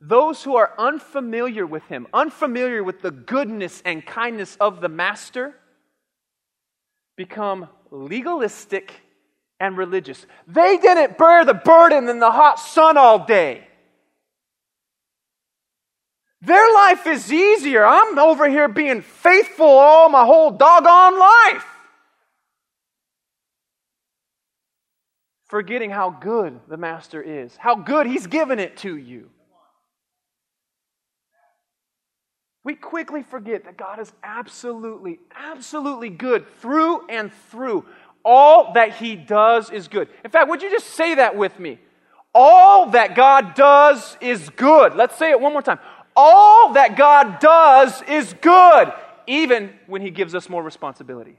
[0.00, 5.54] those who are unfamiliar with him, unfamiliar with the goodness and kindness of the master,
[7.16, 8.92] become legalistic
[9.60, 10.26] and religious.
[10.48, 13.66] They didn't bear the burden in the hot sun all day.
[16.42, 17.84] Their life is easier.
[17.84, 21.66] I'm over here being faithful all my whole doggone life.
[25.48, 29.28] Forgetting how good the Master is, how good He's given it to you.
[32.62, 37.86] We quickly forget that God is absolutely, absolutely good through and through.
[38.24, 40.08] All that He does is good.
[40.24, 41.78] In fact, would you just say that with me?
[42.34, 44.94] All that God does is good.
[44.94, 45.80] Let's say it one more time.
[46.14, 48.92] All that God does is good,
[49.26, 51.38] even when He gives us more responsibility.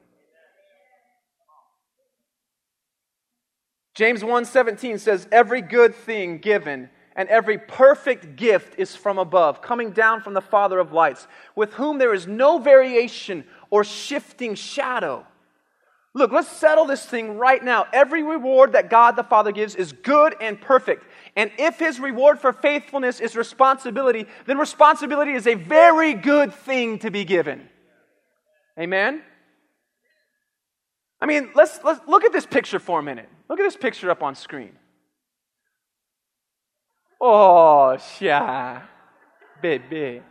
[3.94, 9.92] James 1:17 says every good thing given and every perfect gift is from above, coming
[9.92, 15.26] down from the Father of lights, with whom there is no variation or shifting shadow.
[16.14, 17.86] Look, let's settle this thing right now.
[17.94, 21.06] Every reward that God the Father gives is good and perfect.
[21.38, 27.00] And if his reward for faithfulness is responsibility, then responsibility is a very good thing
[27.00, 27.70] to be given.
[28.78, 29.22] Amen?
[31.22, 33.30] I mean, let's, let's look at this picture for a minute.
[33.50, 34.72] Look at this picture up on screen.
[37.22, 38.82] Oh, yeah.
[39.62, 40.24] Baby.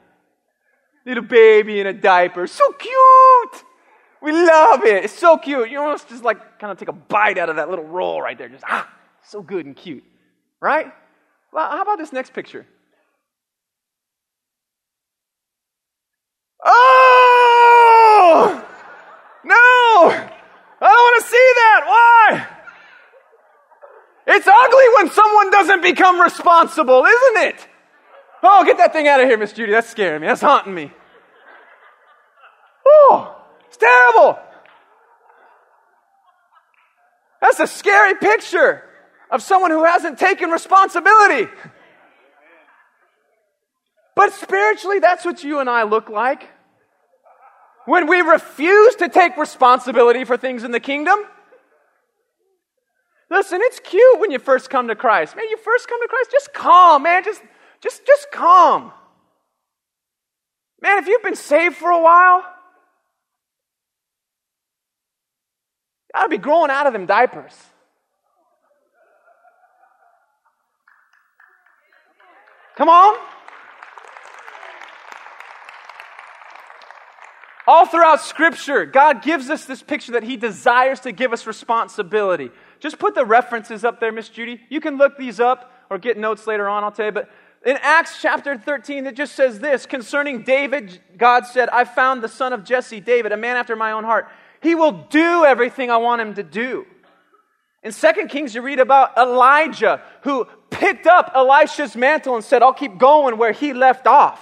[1.06, 2.46] Little baby in a diaper.
[2.46, 3.64] So cute.
[4.22, 5.04] We love it.
[5.04, 5.70] It's so cute.
[5.70, 8.36] You almost just like kind of take a bite out of that little roll right
[8.36, 8.48] there.
[8.48, 8.88] Just, ah,
[9.22, 10.04] so good and cute.
[10.60, 10.92] Right?
[11.52, 12.66] Well, how about this next picture?
[16.64, 18.64] Oh!
[19.44, 19.54] No!
[19.54, 20.30] I
[20.80, 21.82] don't want to see that.
[21.86, 22.46] Why?
[24.26, 27.66] It's ugly when someone doesn't become responsible, isn't it?
[28.42, 29.72] Oh, get that thing out of here, Miss Judy.
[29.72, 30.26] That's scaring me.
[30.26, 30.92] That's haunting me.
[33.70, 34.36] It's terrible.
[37.40, 38.82] That's a scary picture
[39.30, 41.48] of someone who hasn't taken responsibility.
[44.16, 46.48] But spiritually, that's what you and I look like.
[47.86, 51.20] When we refuse to take responsibility for things in the kingdom,
[53.30, 55.36] Listen, it's cute when you first come to Christ.
[55.36, 57.22] Man, you first come to Christ, just come, man.
[57.22, 57.40] Just,
[57.80, 58.92] just, just come.
[60.82, 62.42] Man, if you've been saved for a while,
[66.12, 67.54] you gotta be growing out of them diapers.
[72.76, 73.16] Come on.
[77.68, 82.50] All throughout Scripture, God gives us this picture that He desires to give us responsibility.
[82.80, 84.60] Just put the references up there, Miss Judy.
[84.68, 87.12] You can look these up or get notes later on, I'll tell you.
[87.12, 87.30] But
[87.64, 92.28] in Acts chapter 13, it just says this concerning David, God said, I found the
[92.28, 94.28] son of Jesse, David, a man after my own heart.
[94.60, 96.86] He will do everything I want him to do.
[97.82, 102.74] In 2 Kings, you read about Elijah who picked up Elisha's mantle and said, I'll
[102.74, 104.40] keep going where he left off.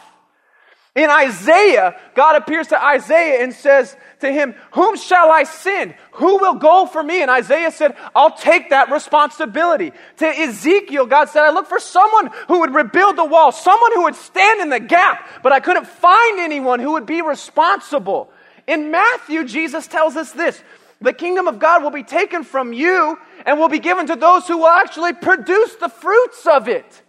[0.97, 5.95] In Isaiah, God appears to Isaiah and says to him, Whom shall I send?
[6.15, 7.23] Who will go for me?
[7.23, 9.93] And Isaiah said, I'll take that responsibility.
[10.17, 14.03] To Ezekiel, God said, I look for someone who would rebuild the wall, someone who
[14.05, 18.33] would stand in the gap, but I couldn't find anyone who would be responsible.
[18.69, 20.63] In Matthew, Jesus tells us this
[21.01, 24.47] the kingdom of God will be taken from you and will be given to those
[24.47, 27.03] who will actually produce the fruits of it.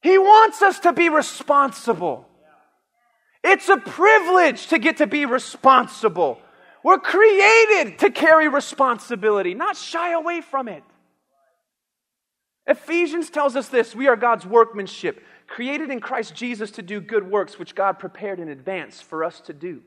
[0.00, 2.28] He wants us to be responsible.
[3.44, 6.38] It's a privilege to get to be responsible.
[6.84, 10.84] We're created to carry responsibility, not shy away from it.
[12.66, 15.22] Ephesians tells us this we are God's workmanship,
[15.52, 19.38] created in Christ Jesus to do good works, which God prepared in advance for us
[19.42, 19.82] to do.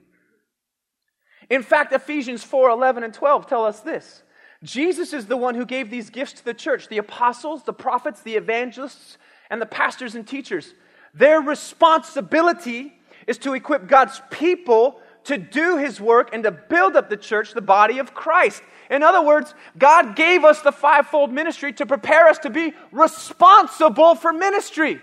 [1.49, 4.21] In fact, Ephesians 4 11 and 12 tell us this
[4.63, 8.21] Jesus is the one who gave these gifts to the church the apostles, the prophets,
[8.21, 9.17] the evangelists,
[9.49, 10.73] and the pastors and teachers.
[11.15, 12.93] Their responsibility
[13.25, 17.53] is to equip God's people to do his work and to build up the church,
[17.53, 18.61] the body of Christ.
[18.91, 24.13] In other words, God gave us the fivefold ministry to prepare us to be responsible
[24.13, 25.01] for ministry.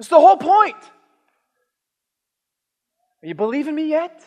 [0.00, 0.82] That's the whole point.
[3.22, 4.24] Are you believing me yet?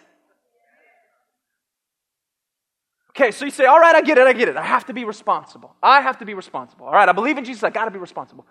[3.09, 4.55] Okay, so you say, all right, I get it, I get it.
[4.55, 5.75] I have to be responsible.
[5.81, 6.85] I have to be responsible.
[6.85, 8.45] All right, I believe in Jesus, I got to be responsible.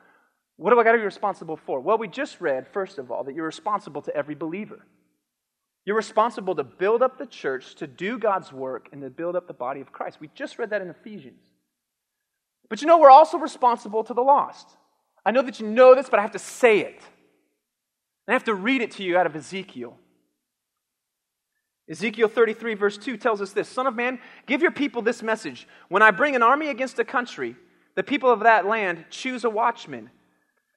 [0.56, 1.78] What do I got to be responsible for?
[1.78, 4.84] Well, we just read, first of all, that you're responsible to every believer.
[5.84, 9.46] You're responsible to build up the church, to do God's work, and to build up
[9.46, 10.18] the body of Christ.
[10.20, 11.44] We just read that in Ephesians.
[12.68, 14.76] But you know, we're also responsible to the lost.
[15.24, 17.00] I know that you know this, but I have to say it.
[18.28, 19.96] I have to read it to you out of Ezekiel.
[21.88, 25.66] Ezekiel 33, verse 2 tells us this Son of man, give your people this message.
[25.88, 27.56] When I bring an army against a country,
[27.94, 30.10] the people of that land choose a watchman.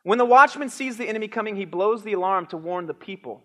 [0.04, 3.42] When the watchman sees the enemy coming, he blows the alarm to warn the people.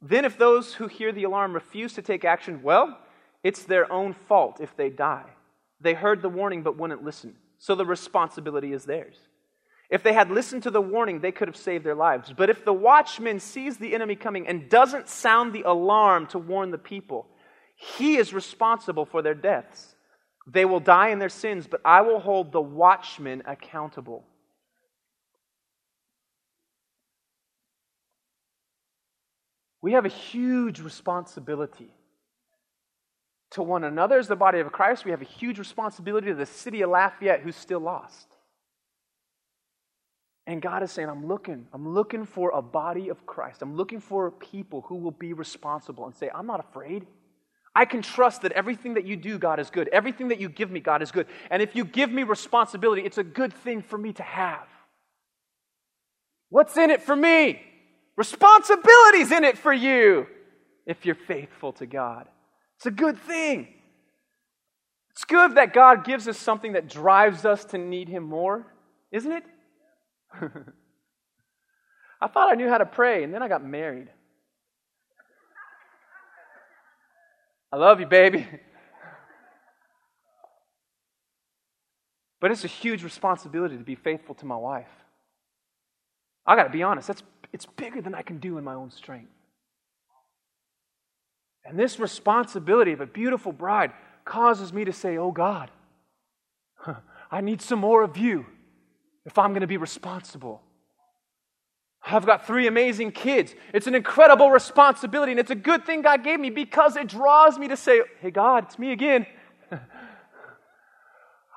[0.00, 2.98] Then, if those who hear the alarm refuse to take action, well,
[3.44, 5.30] it's their own fault if they die.
[5.80, 9.16] They heard the warning but wouldn't listen, so the responsibility is theirs.
[9.92, 12.32] If they had listened to the warning, they could have saved their lives.
[12.34, 16.70] But if the watchman sees the enemy coming and doesn't sound the alarm to warn
[16.70, 17.26] the people,
[17.76, 19.94] he is responsible for their deaths.
[20.46, 24.24] They will die in their sins, but I will hold the watchman accountable.
[29.82, 31.90] We have a huge responsibility
[33.50, 35.04] to one another as the body of Christ.
[35.04, 38.26] We have a huge responsibility to the city of Lafayette who's still lost.
[40.46, 41.66] And God is saying, I'm looking.
[41.72, 43.62] I'm looking for a body of Christ.
[43.62, 47.06] I'm looking for people who will be responsible and say, I'm not afraid.
[47.74, 49.88] I can trust that everything that you do, God, is good.
[49.88, 51.26] Everything that you give me, God, is good.
[51.50, 54.66] And if you give me responsibility, it's a good thing for me to have.
[56.50, 57.62] What's in it for me?
[58.16, 60.26] Responsibility's in it for you
[60.86, 62.28] if you're faithful to God.
[62.76, 63.68] It's a good thing.
[65.12, 68.66] It's good that God gives us something that drives us to need Him more,
[69.12, 69.44] isn't it?
[72.20, 74.08] I thought I knew how to pray, and then I got married.
[77.72, 78.46] I love you, baby.
[82.40, 84.88] But it's a huge responsibility to be faithful to my wife.
[86.44, 88.90] I got to be honest, that's, it's bigger than I can do in my own
[88.90, 89.30] strength.
[91.64, 93.92] And this responsibility of a beautiful bride
[94.24, 95.70] causes me to say, Oh God,
[97.30, 98.46] I need some more of you
[99.24, 100.62] if I'm going to be responsible.
[102.04, 103.54] I've got three amazing kids.
[103.72, 107.58] It's an incredible responsibility, and it's a good thing God gave me because it draws
[107.58, 109.24] me to say, Hey, God, it's me again.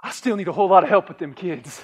[0.04, 1.84] I still need a whole lot of help with them kids.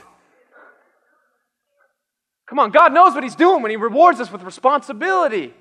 [2.46, 5.54] Come on, God knows what He's doing when He rewards us with responsibility.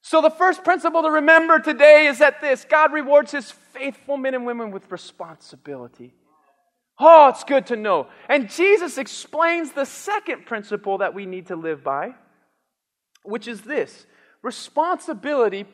[0.00, 4.34] So, the first principle to remember today is that this God rewards His faithful men
[4.34, 6.14] and women with responsibility.
[6.98, 8.08] Oh, it's good to know.
[8.28, 12.14] And Jesus explains the second principle that we need to live by,
[13.22, 14.06] which is this
[14.42, 15.66] responsibility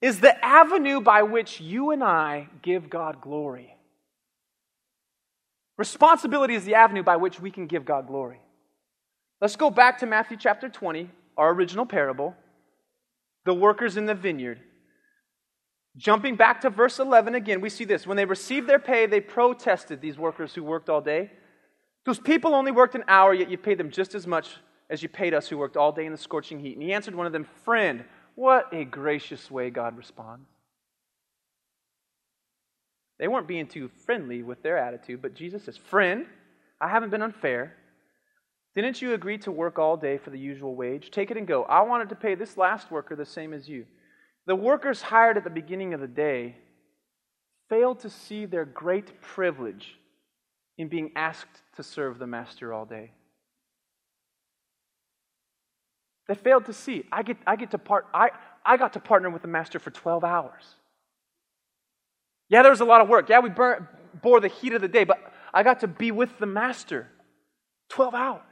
[0.00, 3.76] is the avenue by which you and I give God glory.
[5.76, 8.40] Responsibility is the avenue by which we can give God glory.
[9.40, 12.36] Let's go back to Matthew chapter 20, our original parable,
[13.44, 14.60] the workers in the vineyard.
[15.96, 18.06] Jumping back to verse 11 again, we see this.
[18.06, 21.30] When they received their pay, they protested, these workers who worked all day.
[22.04, 24.56] Those people only worked an hour, yet you paid them just as much
[24.88, 26.74] as you paid us who worked all day in the scorching heat.
[26.74, 30.48] And he answered one of them, Friend, what a gracious way God responds.
[33.18, 36.26] They weren't being too friendly with their attitude, but Jesus says, Friend,
[36.80, 37.76] I haven't been unfair.
[38.74, 41.10] Didn't you agree to work all day for the usual wage?
[41.10, 41.64] Take it and go.
[41.64, 43.86] I wanted to pay this last worker the same as you.
[44.46, 46.56] The workers hired at the beginning of the day
[47.68, 49.96] failed to see their great privilege
[50.78, 53.12] in being asked to serve the master all day.
[56.28, 57.04] They failed to see.
[57.12, 58.30] I get, I get to part, I,
[58.64, 60.62] I got to partner with the master for 12 hours.
[62.48, 63.28] Yeah, there was a lot of work.
[63.28, 65.18] Yeah, we bore the heat of the day, but
[65.54, 67.08] I got to be with the master
[67.90, 68.42] 12 hours.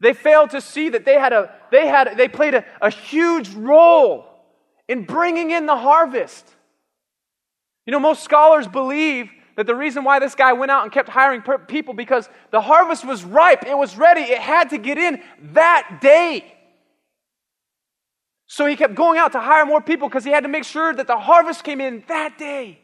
[0.00, 3.50] They failed to see that they had a, they had, they played a, a huge
[3.54, 4.26] role
[4.88, 6.48] in bringing in the harvest.
[7.86, 11.08] You know, most scholars believe that the reason why this guy went out and kept
[11.08, 15.22] hiring people because the harvest was ripe, it was ready, it had to get in
[15.52, 16.44] that day.
[18.46, 20.92] So he kept going out to hire more people because he had to make sure
[20.92, 22.78] that the harvest came in that day.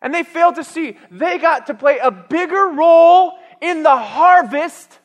[0.00, 4.98] And they failed to see they got to play a bigger role in the harvest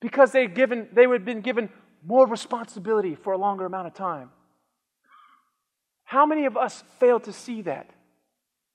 [0.00, 1.70] because they given they had been given
[2.04, 4.30] more responsibility for a longer amount of time.
[6.04, 7.90] How many of us fail to see that?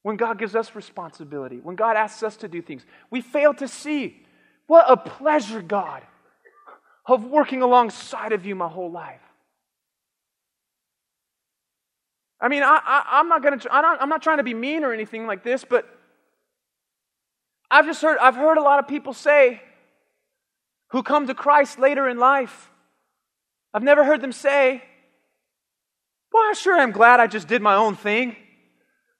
[0.07, 2.85] when God gives us responsibility, when God asks us to do things.
[3.11, 4.25] We fail to see
[4.65, 6.01] what a pleasure, God,
[7.05, 9.19] of working alongside of you my whole life.
[12.39, 13.73] I mean, I, am not going to.
[13.73, 15.85] I'm not trying to be mean or anything like this, but
[17.69, 18.17] I've just heard.
[18.19, 19.61] I've heard a lot of people say,
[20.91, 22.69] who come to Christ later in life.
[23.73, 24.81] I've never heard them say,
[26.31, 28.35] "Well, I sure am glad I just did my own thing."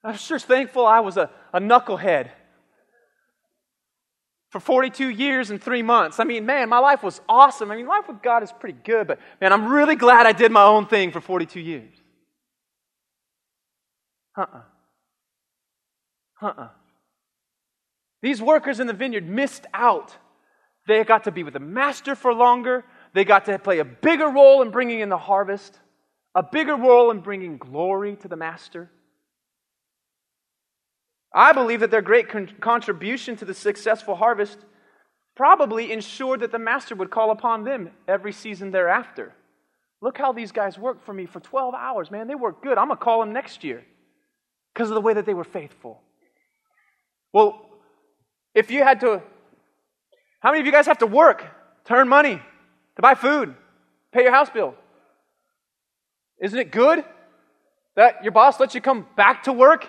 [0.04, 2.30] I'm sure thankful I was a, a knucklehead
[4.50, 6.20] for 42 years and three months.
[6.20, 7.72] I mean, man, my life was awesome.
[7.72, 10.52] I mean, life with God is pretty good, but man, I'm really glad I did
[10.52, 11.94] my own thing for 42 years.
[14.38, 14.62] Uh uh-uh.
[16.42, 16.46] uh.
[16.48, 16.68] Uh uh.
[18.22, 20.16] These workers in the vineyard missed out.
[20.88, 22.86] They got to be with the master for longer.
[23.14, 25.80] They got to play a bigger role in bringing in the harvest,
[26.34, 28.90] a bigger role in bringing glory to the master.
[31.34, 34.58] I believe that their great con- contribution to the successful harvest
[35.36, 39.34] probably ensured that the master would call upon them every season thereafter.
[40.02, 42.28] Look how these guys worked for me for 12 hours, man.
[42.28, 42.78] They worked good.
[42.78, 43.84] I'm going to call them next year
[44.74, 46.02] because of the way that they were faithful.
[47.34, 47.67] Well,
[48.58, 49.22] if you had to,
[50.40, 51.46] how many of you guys have to work
[51.86, 52.42] to earn money,
[52.96, 53.54] to buy food,
[54.12, 54.74] pay your house bill?
[56.40, 57.06] Isn't it good
[57.96, 59.88] that your boss lets you come back to work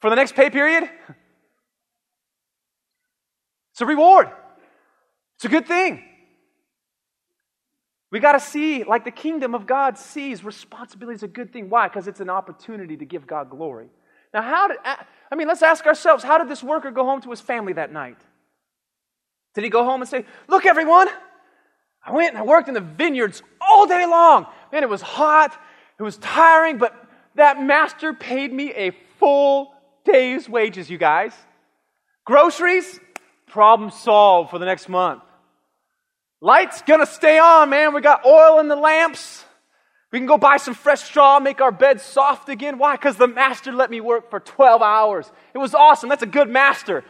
[0.00, 0.90] for the next pay period?
[3.70, 4.28] It's a reward.
[5.36, 6.02] It's a good thing.
[8.10, 11.70] We got to see, like the kingdom of God sees, responsibility is a good thing.
[11.70, 11.86] Why?
[11.86, 13.86] Because it's an opportunity to give God glory.
[14.32, 14.78] Now, how did,
[15.34, 17.92] I mean, let's ask ourselves, how did this worker go home to his family that
[17.92, 18.16] night?
[19.56, 21.08] Did he go home and say, Look, everyone,
[22.06, 24.46] I went and I worked in the vineyards all day long.
[24.70, 25.60] Man, it was hot,
[25.98, 26.94] it was tiring, but
[27.34, 29.72] that master paid me a full
[30.04, 31.32] day's wages, you guys.
[32.24, 33.00] Groceries,
[33.48, 35.24] problem solved for the next month.
[36.40, 37.92] Lights gonna stay on, man.
[37.92, 39.43] We got oil in the lamps.
[40.14, 42.78] We can go buy some fresh straw, make our bed soft again.
[42.78, 42.94] Why?
[42.94, 45.28] Because the master let me work for 12 hours.
[45.52, 46.08] It was awesome.
[46.08, 47.02] That's a good master.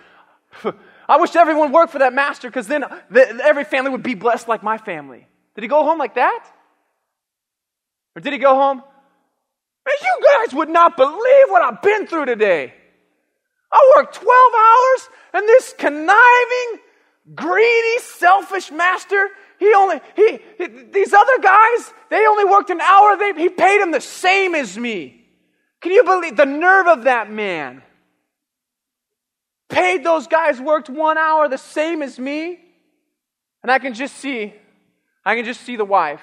[1.06, 4.48] I wish everyone worked for that master because then the, every family would be blessed
[4.48, 5.26] like my family.
[5.54, 6.46] Did he go home like that?
[8.16, 8.78] Or did he go home?
[8.78, 12.72] Man, you guys would not believe what I've been through today.
[13.70, 16.80] I worked 12 hours and this conniving,
[17.34, 19.28] greedy, selfish master,
[19.58, 23.16] he only, he, he these other guys, they only worked an hour.
[23.16, 25.24] They, he paid them the same as me.
[25.80, 27.82] Can you believe the nerve of that man?
[29.68, 32.60] Paid those guys worked one hour the same as me.
[33.62, 34.52] And I can just see,
[35.24, 36.20] I can just see the wife.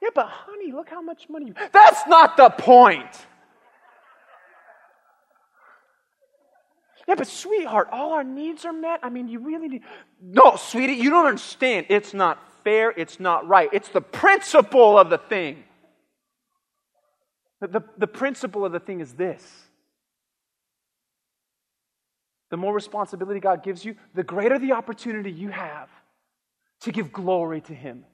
[0.00, 1.54] Yeah, but honey, look how much money you.
[1.72, 3.10] That's not the point.
[7.08, 9.00] Yeah, but sweetheart, all our needs are met.
[9.02, 9.82] I mean, you really need.
[10.20, 11.86] No, sweetie, you don't understand.
[11.88, 12.92] It's not fair.
[12.96, 13.68] It's not right.
[13.72, 15.62] It's the principle of the thing.
[17.60, 19.42] The, the, the principle of the thing is this
[22.50, 25.88] the more responsibility God gives you, the greater the opportunity you have
[26.80, 28.04] to give glory to Him.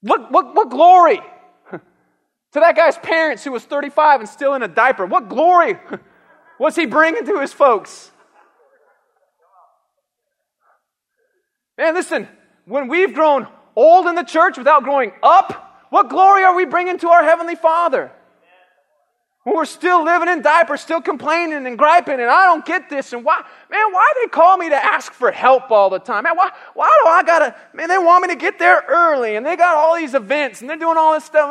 [0.00, 1.20] What, what, what glory?
[1.70, 1.80] to
[2.54, 5.04] that guy's parents who was 35 and still in a diaper.
[5.04, 5.78] What glory
[6.60, 8.12] was he bringing to his folks?
[11.76, 12.28] Man, listen,
[12.68, 16.98] when we've grown old in the church without growing up, what glory are we bringing
[16.98, 18.12] to our Heavenly Father?
[19.44, 23.14] When we're still living in diapers, still complaining and griping, and I don't get this,
[23.14, 26.24] and why, man, why they call me to ask for help all the time?
[26.24, 29.46] Man, why, why do I gotta, man, they want me to get there early, and
[29.46, 31.50] they got all these events, and they're doing all this stuff.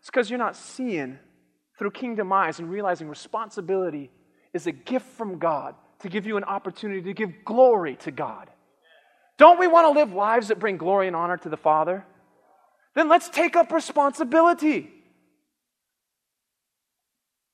[0.00, 1.18] It's because you're not seeing
[1.78, 4.10] through kingdom eyes and realizing responsibility
[4.52, 8.50] is a gift from God to give you an opportunity to give glory to God.
[9.38, 12.04] Don't we want to live lives that bring glory and honor to the Father?
[12.94, 14.90] Then let's take up responsibility.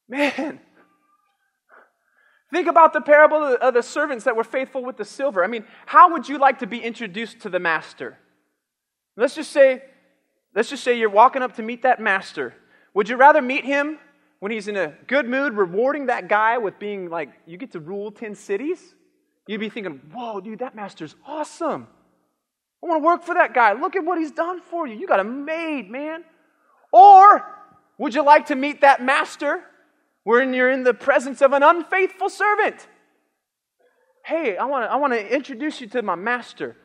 [0.08, 0.60] Man,
[2.52, 5.42] think about the parable of the servants that were faithful with the silver.
[5.42, 8.18] I mean, how would you like to be introduced to the master?
[9.16, 9.82] Let's just say,
[10.54, 12.54] let's just say you're walking up to meet that master.
[12.94, 13.98] Would you rather meet him
[14.38, 17.80] when he's in a good mood, rewarding that guy with being like, you get to
[17.80, 18.94] rule 10 cities?
[19.46, 21.88] You'd be thinking, whoa, dude, that master's awesome.
[22.82, 23.72] I want to work for that guy.
[23.72, 24.96] Look at what he's done for you.
[24.96, 26.24] You got a maid, man.
[26.92, 27.44] Or
[27.98, 29.62] would you like to meet that master
[30.24, 32.86] when you're in the presence of an unfaithful servant?
[34.24, 36.76] Hey, I want to, I want to introduce you to my master.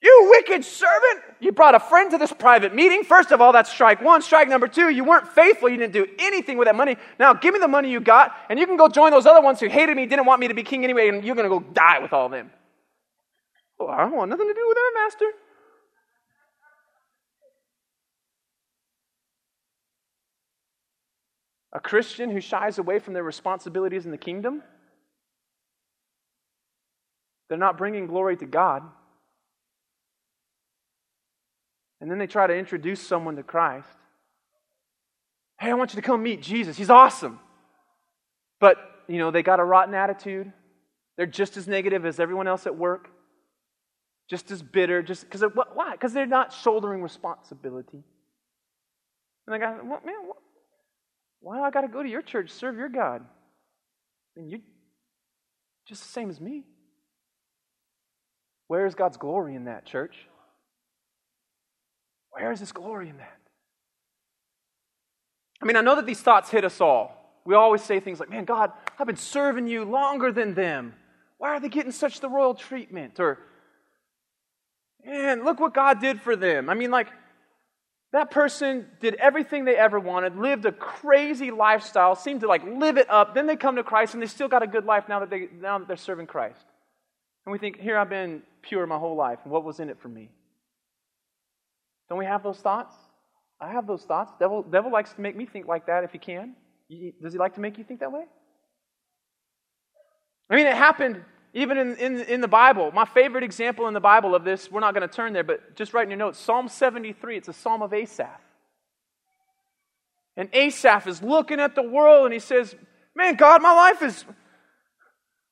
[0.00, 1.24] You wicked servant!
[1.40, 3.02] You brought a friend to this private meeting.
[3.02, 4.22] First of all, that's strike one.
[4.22, 5.68] Strike number two, you weren't faithful.
[5.68, 6.96] You didn't do anything with that money.
[7.18, 9.58] Now, give me the money you got, and you can go join those other ones
[9.58, 11.64] who hated me, didn't want me to be king anyway, and you're going to go
[11.72, 12.50] die with all them.
[13.80, 15.26] Oh, I don't want nothing to do with that, master.
[21.72, 24.62] A Christian who shies away from their responsibilities in the kingdom,
[27.48, 28.82] they're not bringing glory to God.
[32.00, 33.88] And then they try to introduce someone to Christ.
[35.58, 36.76] Hey, I want you to come meet Jesus.
[36.76, 37.40] He's awesome.
[38.60, 38.76] But,
[39.08, 40.52] you know, they got a rotten attitude.
[41.16, 43.10] They're just as negative as everyone else at work,
[44.30, 45.42] just as bitter, just because
[45.74, 45.92] why?
[45.92, 48.04] Because they're not shouldering responsibility.
[49.46, 50.36] And I got, what, man, what,
[51.40, 53.24] why do I got to go to your church, serve your God?
[54.36, 54.60] And you're
[55.86, 56.64] just the same as me.
[58.68, 60.14] Where is God's glory in that, church?
[62.38, 63.38] Where is His glory in that?
[65.60, 67.14] I mean, I know that these thoughts hit us all.
[67.44, 70.94] We always say things like, man, God, I've been serving you longer than them.
[71.38, 73.18] Why are they getting such the royal treatment?
[73.18, 73.38] Or,
[75.04, 76.68] man, look what God did for them.
[76.68, 77.08] I mean, like,
[78.12, 82.96] that person did everything they ever wanted, lived a crazy lifestyle, seemed to like live
[82.96, 83.34] it up.
[83.34, 85.48] Then they come to Christ and they still got a good life now that, they,
[85.60, 86.64] now that they're serving Christ.
[87.44, 89.98] And we think, here I've been pure my whole life, and what was in it
[90.00, 90.30] for me?
[92.08, 92.94] Don't we have those thoughts?
[93.60, 94.32] I have those thoughts.
[94.38, 96.54] Devil, devil likes to make me think like that if he can.
[97.22, 98.24] Does he like to make you think that way?
[100.50, 102.92] I mean, it happened even in, in, in the Bible.
[102.92, 105.76] My favorite example in the Bible of this, we're not going to turn there, but
[105.76, 108.40] just write in your notes Psalm 73, it's a psalm of Asaph.
[110.36, 112.74] And Asaph is looking at the world and he says,
[113.16, 114.24] Man, God, my life is.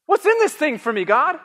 [0.07, 1.41] What's in this thing for me, God?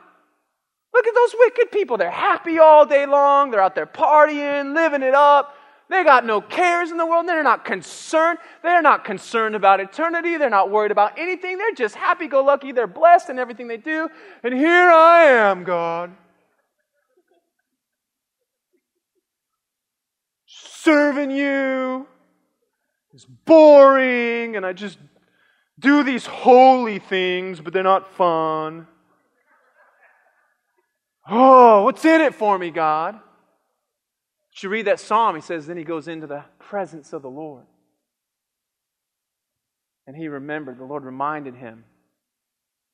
[0.94, 1.98] Look at those wicked people.
[1.98, 3.52] They're happy all day long.
[3.52, 5.56] They're out there partying, living it up.
[5.90, 7.28] They got no cares in the world.
[7.28, 8.40] They're not concerned.
[8.64, 10.38] They're not concerned about eternity.
[10.38, 11.58] They're not worried about anything.
[11.58, 12.72] They're just happy go lucky.
[12.72, 14.10] They're blessed in everything they do.
[14.42, 16.12] And here I am, God.
[20.46, 22.08] Serving you.
[23.14, 24.56] It's boring.
[24.56, 24.98] And I just
[25.78, 28.88] do these holy things, but they're not fun.
[31.34, 33.18] Oh, what's in it for me, God?
[34.62, 37.64] You read that psalm, he says, then he goes into the presence of the Lord.
[40.06, 41.86] And he remembered, the Lord reminded him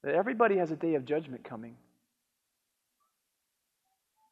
[0.04, 1.78] that everybody has a day of judgment coming.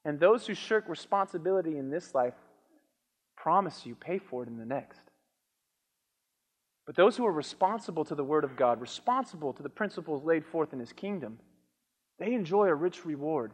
[0.05, 2.35] And those who shirk responsibility in this life
[3.35, 5.01] promise you pay for it in the next.
[6.85, 10.45] But those who are responsible to the Word of God, responsible to the principles laid
[10.45, 11.39] forth in His kingdom,
[12.19, 13.51] they enjoy a rich reward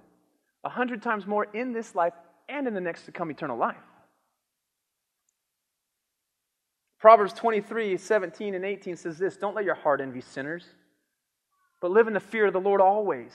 [0.64, 2.14] a hundred times more in this life
[2.48, 3.76] and in the next to come eternal life.
[7.00, 10.66] Proverbs 23, 17 and 18 says this Don't let your heart envy sinners,
[11.82, 13.34] but live in the fear of the Lord always.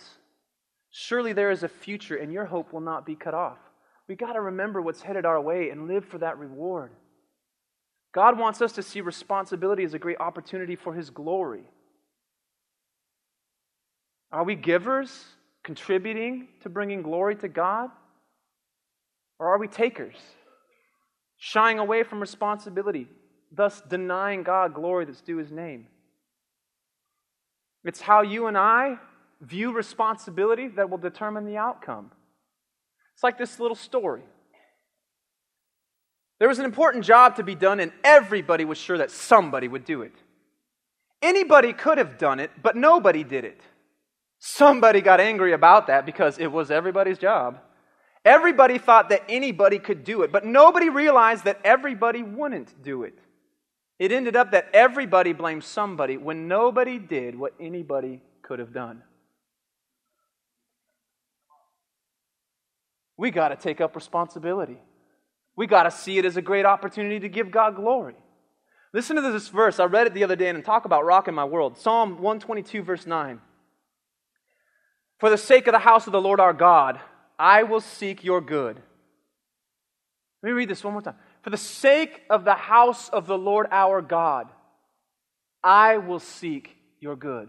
[0.91, 3.59] Surely there is a future, and your hope will not be cut off.
[4.09, 6.93] We got to remember what's headed our way and live for that reward.
[8.14, 11.64] God wants us to see responsibility as a great opportunity for His glory.
[14.31, 15.24] Are we givers?
[15.67, 17.91] Contributing to bringing glory to God?
[19.41, 20.14] Or are we takers?
[21.37, 23.09] Shying away from responsibility,
[23.53, 25.89] thus denying God glory that's due his name.
[27.85, 28.99] It's how you and I
[29.41, 32.12] view responsibility that will determine the outcome.
[33.14, 34.23] It's like this little story.
[36.39, 39.85] There was an important job to be done, and everybody was sure that somebody would
[39.85, 40.12] do it.
[41.23, 43.61] Anybody could have done it, but nobody did it.
[44.49, 47.59] Somebody got angry about that because it was everybody's job.
[48.24, 53.18] Everybody thought that anybody could do it, but nobody realized that everybody wouldn't do it.
[53.99, 59.03] It ended up that everybody blamed somebody when nobody did what anybody could have done.
[63.16, 64.78] We got to take up responsibility.
[65.57, 68.14] We got to see it as a great opportunity to give God glory.
[68.92, 69.80] Listen to this verse.
[69.80, 71.76] I read it the other day and talk about rocking my world.
[71.78, 73.40] Psalm 122, verse 9.
[75.19, 77.01] For the sake of the house of the Lord our God,
[77.39, 78.81] I will seek your good.
[80.43, 81.17] Let me read this one more time.
[81.43, 84.49] For the sake of the house of the Lord our God,
[85.62, 87.49] I will seek your good.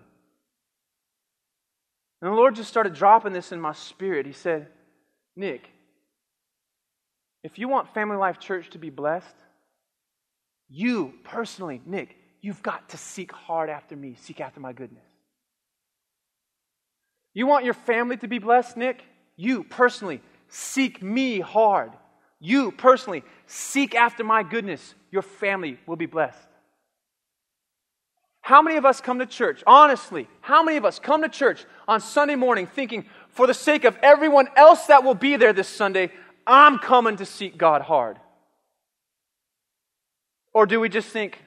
[2.22, 4.26] And the Lord just started dropping this in my spirit.
[4.26, 4.68] He said,
[5.36, 5.70] Nic,
[7.44, 9.36] if you want Family Life Church to be blessed,
[10.70, 15.07] you personally, Nic, you've got to seek hard after me, seek after my goodness.
[17.38, 19.04] You want your family to be blessed, Nic?
[19.36, 21.92] You personally, seek me hard.
[22.40, 24.96] You personally, seek after my goodness.
[25.12, 26.48] Your family will be blessed.
[28.42, 31.64] How many of us come to church, honestly, how many of us come to church
[31.88, 35.68] on Sunday morning thinking, for the sake of everyone else that will be there this
[35.68, 36.12] Sunday,
[36.48, 38.18] I'm coming to seek God hard?
[40.56, 41.38] Or do we just think,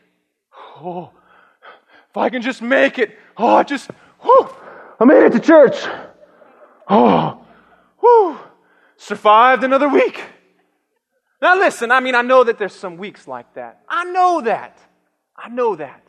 [0.81, 1.11] oh,
[2.11, 4.49] if I can just make it, oh, I just, whew,
[5.01, 5.77] I made it to church.
[6.89, 7.43] Oh,
[8.01, 8.39] whew,
[8.99, 10.23] survived another week.
[11.41, 13.81] Now listen, I mean, I know that there's some weeks like that.
[13.89, 14.79] I know that.
[15.35, 16.03] I know that.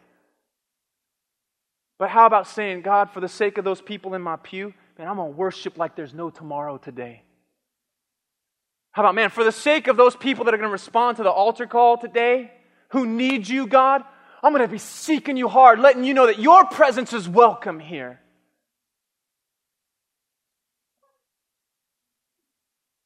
[1.97, 5.07] But how about saying, God, for the sake of those people in my pew, man,
[5.07, 7.23] I'm going to worship like there's no tomorrow today.
[8.91, 11.23] How about, man, for the sake of those people that are going to respond to
[11.23, 12.51] the altar call today,
[12.89, 14.03] who need you, God,
[14.43, 17.79] I'm going to be seeking you hard, letting you know that your presence is welcome
[17.79, 18.19] here.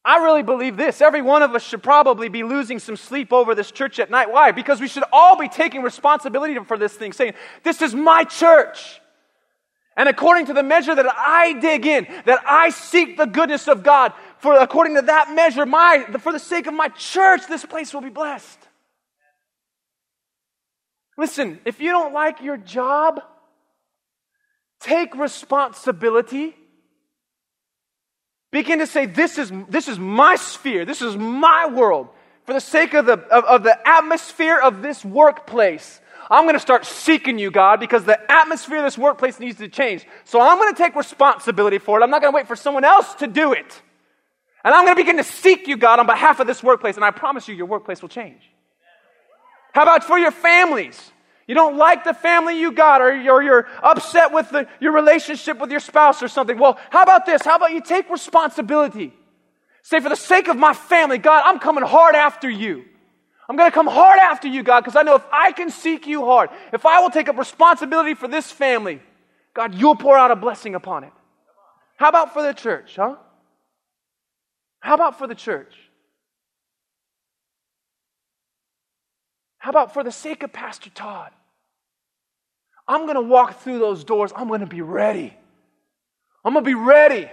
[0.06, 1.02] I really believe this.
[1.02, 4.32] Every one of us should probably be losing some sleep over this church at night.
[4.32, 4.52] Why?
[4.52, 7.34] Because we should all be taking responsibility for this thing, saying,
[7.64, 9.02] This is my church.
[9.98, 13.82] And according to the measure that I dig in, that I seek the goodness of
[13.82, 17.92] God, for according to that measure, my, for the sake of my church, this place
[17.92, 18.60] will be blessed.
[21.18, 23.22] Listen, if you don't like your job,
[24.82, 26.56] take responsibility
[28.52, 30.86] Begin to say, this is, this is my sphere.
[30.86, 32.10] This is my world.
[32.46, 36.60] For the sake of the, of, of the atmosphere of this workplace, I'm going to
[36.60, 40.06] start seeking you, God, because the atmosphere of this workplace needs to change.
[40.24, 42.04] So I'm going to take responsibility for it.
[42.04, 43.82] I'm not going to wait for someone else to do it.
[44.64, 46.96] And I'm going to begin to seek you, God, on behalf of this workplace.
[46.96, 48.42] And I promise you, your workplace will change.
[49.74, 51.12] How about for your families?
[51.48, 55.60] You don't like the family you got, or, or you're upset with the, your relationship
[55.60, 56.58] with your spouse or something.
[56.58, 57.44] Well, how about this?
[57.44, 59.14] How about you take responsibility?
[59.84, 62.86] Say, for the sake of my family, God, I'm coming hard after you.
[63.48, 66.08] I'm going to come hard after you, God, because I know if I can seek
[66.08, 69.00] you hard, if I will take up responsibility for this family,
[69.54, 71.14] God, you'll pour out a blessing upon it.
[71.98, 73.18] How about for the church, huh?
[74.80, 75.74] How about for the church?
[79.66, 81.32] How about for the sake of Pastor Todd?
[82.88, 84.32] I'm going to walk through those doors.
[84.36, 85.36] I'm going to be ready.
[86.44, 87.28] I'm going to be ready.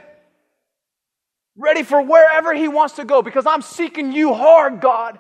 [1.59, 5.19] Ready for wherever He wants to go because I'm seeking you hard, God,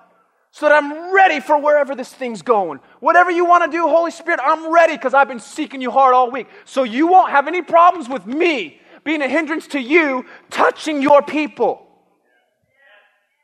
[0.52, 2.80] so that I'm ready for wherever this thing's going.
[3.00, 6.14] Whatever you want to do, Holy Spirit, I'm ready because I've been seeking you hard
[6.14, 6.46] all week.
[6.64, 11.20] So you won't have any problems with me being a hindrance to you touching your
[11.20, 11.86] people.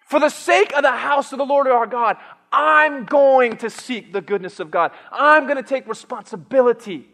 [0.08, 2.16] For the sake of the house of the Lord our God,
[2.52, 4.92] I'm going to seek the goodness of God.
[5.12, 7.08] I'm going to take responsibility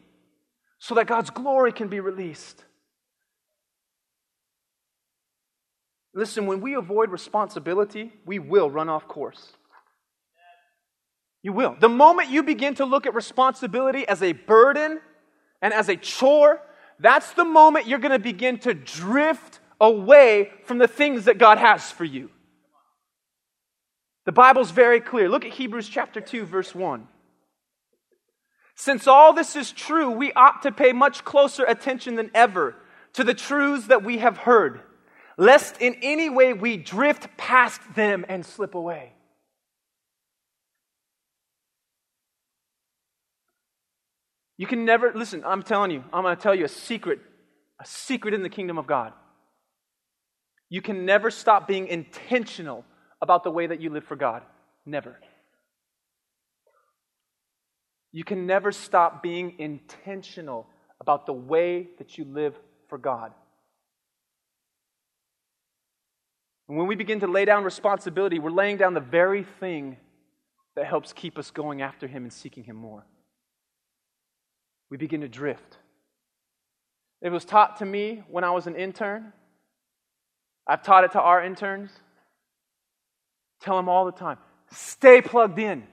[0.78, 2.64] so that God's glory can be released.
[6.14, 9.52] Listen, when we avoid responsibility, we will run off course.
[11.42, 11.76] You will.
[11.78, 15.00] The moment you begin to look at responsibility as a burden
[15.60, 16.62] and as a chore,
[17.00, 21.58] that's the moment you're going to begin to drift away from the things that God
[21.58, 22.30] has for you.
[24.24, 25.28] The Bible's very clear.
[25.28, 27.06] Look at Hebrews chapter 2, verse 1.
[28.74, 32.74] Since all this is true, we ought to pay much closer attention than ever
[33.12, 34.80] to the truths that we have heard,
[35.38, 39.12] lest in any way we drift past them and slip away.
[44.56, 47.20] You can never, listen, I'm telling you, I'm going to tell you a secret,
[47.80, 49.12] a secret in the kingdom of God.
[50.68, 52.84] You can never stop being intentional
[53.24, 54.42] about the way that you live for God.
[54.84, 55.18] Never.
[58.12, 60.68] You can never stop being intentional
[61.00, 62.54] about the way that you live
[62.88, 63.32] for God.
[66.68, 69.96] And when we begin to lay down responsibility, we're laying down the very thing
[70.76, 73.06] that helps keep us going after Him and seeking Him more.
[74.90, 75.78] We begin to drift.
[77.22, 79.32] It was taught to me when I was an intern.
[80.66, 81.90] I've taught it to our interns.
[83.64, 84.36] Tell them all the time
[84.70, 85.84] stay plugged in.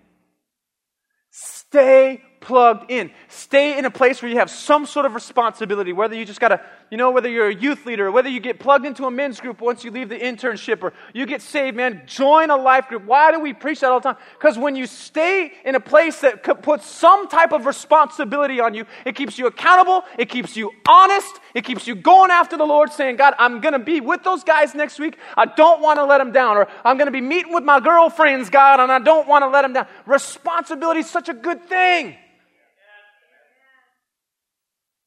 [1.30, 3.11] Stay plugged in.
[3.29, 6.49] Stay in a place where you have some sort of responsibility, whether you just got
[6.49, 9.39] to, you know, whether you're a youth leader, whether you get plugged into a men's
[9.39, 13.05] group once you leave the internship, or you get saved, man, join a life group.
[13.05, 14.21] Why do we preach that all the time?
[14.33, 18.85] Because when you stay in a place that puts some type of responsibility on you,
[19.05, 22.91] it keeps you accountable, it keeps you honest, it keeps you going after the Lord,
[22.91, 25.17] saying, God, I'm going to be with those guys next week.
[25.37, 26.57] I don't want to let them down.
[26.57, 29.49] Or I'm going to be meeting with my girlfriends, God, and I don't want to
[29.49, 29.87] let them down.
[30.07, 32.15] Responsibility is such a good thing.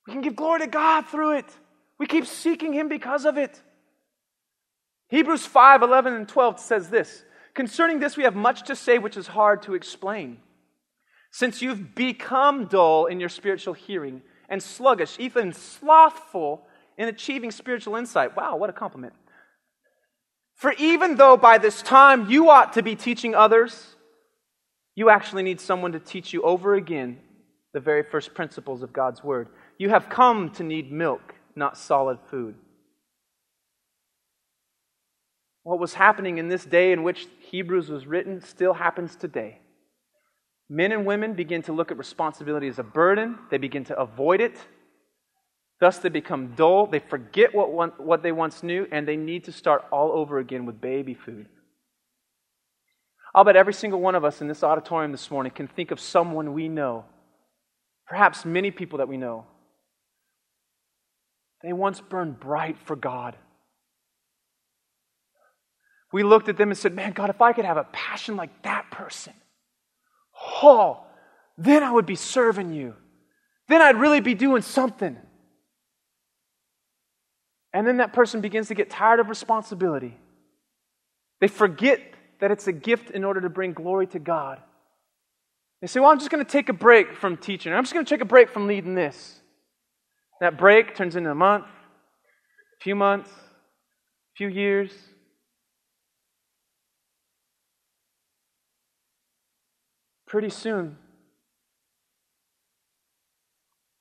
[0.07, 1.47] We can give glory to God through it.
[1.99, 3.61] We keep seeking Him because of it.
[5.09, 7.25] Hebrews 5 11 and 12 says this
[7.55, 10.39] Concerning this, we have much to say which is hard to explain.
[11.31, 17.97] Since you've become dull in your spiritual hearing and sluggish, even slothful in achieving spiritual
[17.97, 18.37] insight.
[18.37, 19.15] Wow, what a compliment.
[20.55, 23.97] For even though by this time you ought to be teaching others,
[24.95, 27.19] you actually need someone to teach you over again
[27.73, 29.49] the very first principles of God's Word.
[29.79, 32.55] You have come to need milk, not solid food.
[35.63, 39.59] What was happening in this day in which Hebrews was written still happens today.
[40.69, 44.41] Men and women begin to look at responsibility as a burden, they begin to avoid
[44.41, 44.59] it.
[45.81, 49.45] Thus, they become dull, they forget what, one, what they once knew, and they need
[49.45, 51.49] to start all over again with baby food.
[53.35, 55.99] I'll bet every single one of us in this auditorium this morning can think of
[55.99, 57.05] someone we know,
[58.07, 59.47] perhaps many people that we know,
[61.65, 63.37] they once burned bright for God.
[66.13, 68.63] We looked at them and said, Man, God, if I could have a passion like
[68.63, 69.33] that person,
[70.63, 71.01] oh,
[71.59, 72.95] then I would be serving you.
[73.69, 75.17] Then I'd really be doing something.
[77.73, 80.17] And then that person begins to get tired of responsibility.
[81.41, 82.01] They forget
[82.41, 84.61] that it's a gift in order to bring glory to God.
[85.81, 87.73] They say, Well, I'm just going to take a break from teaching.
[87.73, 89.41] I'm just going to take a break from leading this.
[90.41, 94.91] That break turns into a month, a few months, a few years.
[100.27, 100.97] Pretty soon,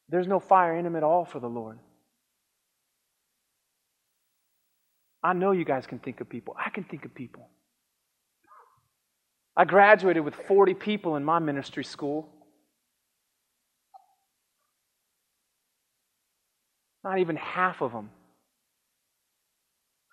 [0.10, 1.78] there's no fire in him at all for the Lord.
[5.24, 6.56] I know you guys can think of people.
[6.58, 7.50] I can think of people.
[9.56, 12.30] I graduated with 40 people in my ministry school.
[17.04, 18.10] Not even half of them.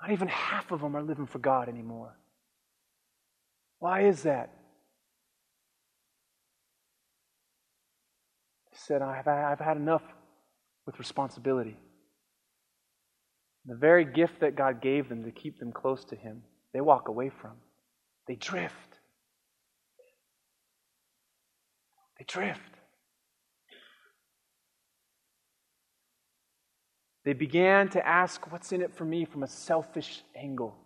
[0.01, 2.16] Not even half of them are living for God anymore.
[3.78, 4.51] Why is that?
[8.70, 10.03] He said, I've, I've had enough
[10.86, 11.76] with responsibility.
[13.66, 17.09] The very gift that God gave them to keep them close to Him, they walk
[17.09, 17.53] away from.
[18.26, 18.74] They drift.
[22.18, 22.80] They drift.
[27.24, 30.76] They began to ask, What's in it for me from a selfish angle?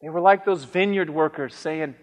[0.00, 1.94] They were like those vineyard workers saying,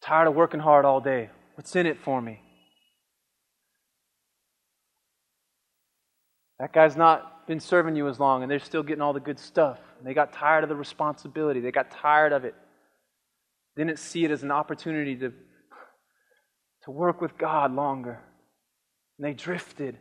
[0.00, 1.30] Tired of working hard all day.
[1.54, 2.40] What's in it for me?
[6.58, 9.38] That guy's not been serving you as long, and they're still getting all the good
[9.38, 9.78] stuff.
[10.02, 12.54] They got tired of the responsibility, they got tired of it.
[13.76, 15.32] Didn't see it as an opportunity to
[16.88, 18.18] to work with God longer.
[19.18, 19.98] And they drifted.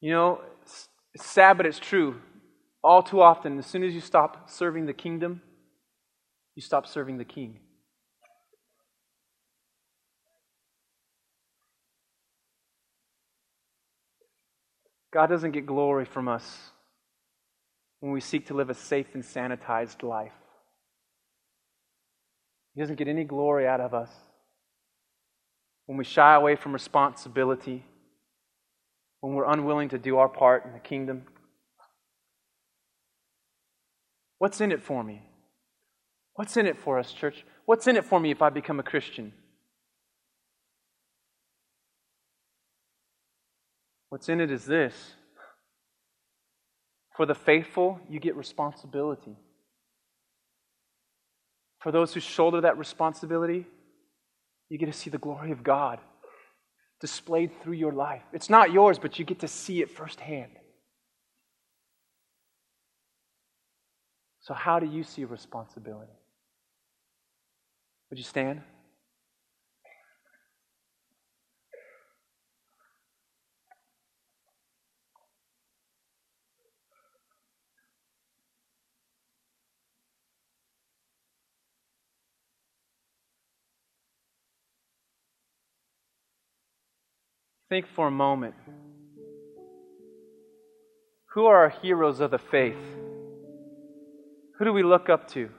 [0.00, 0.40] You know,
[1.14, 2.16] it's sad, but it's true.
[2.82, 5.40] All too often, as soon as you stop serving the kingdom,
[6.56, 7.60] you stop serving the king.
[15.12, 16.70] God doesn't get glory from us
[18.00, 20.32] when we seek to live a safe and sanitized life.
[22.76, 24.10] He doesn't get any glory out of us
[25.86, 27.82] when we shy away from responsibility,
[29.20, 31.22] when we're unwilling to do our part in the kingdom?
[34.36, 35.22] What's in it for me?
[36.34, 37.46] What's in it for us, church?
[37.64, 39.32] What's in it for me if I become a Christian?
[44.10, 45.14] What's in it is this
[47.16, 49.38] for the faithful, you get responsibility.
[51.86, 53.64] For those who shoulder that responsibility,
[54.68, 56.00] you get to see the glory of God
[57.00, 58.24] displayed through your life.
[58.32, 60.50] It's not yours, but you get to see it firsthand.
[64.40, 66.10] So, how do you see responsibility?
[68.10, 68.62] Would you stand?
[87.76, 88.54] Think for a moment.
[91.34, 92.82] Who are our heroes of the faith?
[94.56, 95.50] Who do we look up to?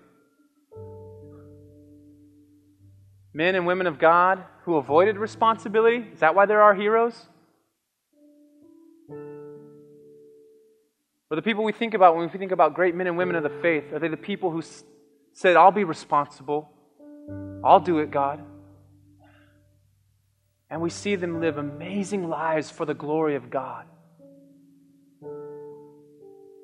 [3.36, 6.08] Men and women of God who avoided responsibility?
[6.12, 7.14] Is that why they're our heroes?
[11.30, 13.44] Or the people we think about when we think about great men and women of
[13.44, 14.64] the faith, are they the people who
[15.34, 16.68] said, I'll be responsible?
[17.64, 18.44] I'll do it, God?
[20.70, 23.86] And we see them live amazing lives for the glory of God.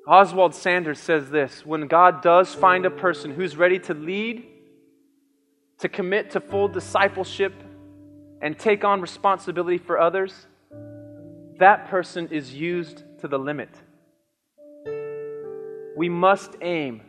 [0.06, 4.46] Oswald Sanders says this when God does find a person who's ready to lead,
[5.78, 7.54] to commit to full discipleship,
[8.42, 10.46] and take on responsibility for others,
[11.58, 13.70] that person is used to the limit.
[15.96, 17.00] We must aim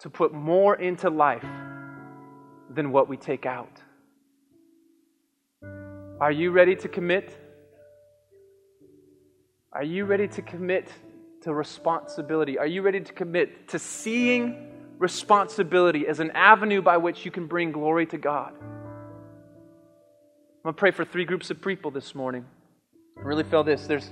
[0.00, 1.46] to put more into life
[2.70, 3.80] than what we take out.
[6.18, 7.36] Are you ready to commit?
[9.70, 10.90] Are you ready to commit
[11.42, 12.58] to responsibility?
[12.58, 17.46] Are you ready to commit to seeing responsibility as an avenue by which you can
[17.46, 18.54] bring glory to God?
[18.58, 18.64] I'm
[20.62, 22.46] going to pray for three groups of people this morning.
[23.18, 23.86] I really feel this.
[23.86, 24.10] There's,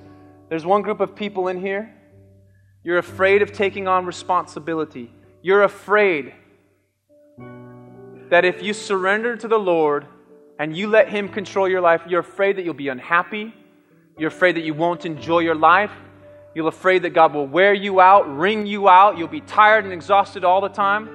[0.50, 1.90] there's one group of people in here.
[2.82, 5.10] You're afraid of taking on responsibility.
[5.40, 6.34] You're afraid
[8.28, 10.06] that if you surrender to the Lord,
[10.58, 13.54] and you let Him control your life, you're afraid that you'll be unhappy.
[14.16, 15.90] You're afraid that you won't enjoy your life.
[16.54, 19.18] You're afraid that God will wear you out, wring you out.
[19.18, 21.08] You'll be tired and exhausted all the time.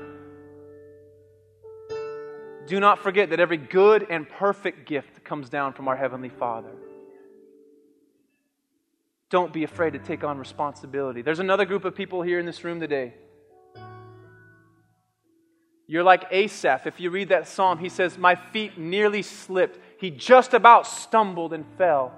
[2.67, 6.71] Do not forget that every good and perfect gift comes down from our Heavenly Father.
[9.29, 11.21] Don't be afraid to take on responsibility.
[11.21, 13.13] There's another group of people here in this room today
[15.89, 16.85] you're like Asaph.
[16.85, 19.79] If you read that psalm, he says, My feet nearly slipped.
[19.99, 22.13] He just about stumbled and fell.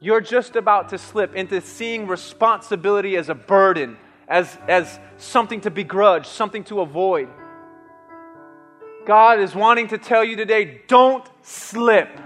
[0.00, 5.70] You're just about to slip into seeing responsibility as a burden, as, as something to
[5.70, 7.28] begrudge, something to avoid.
[9.04, 12.18] God is wanting to tell you today don't slip.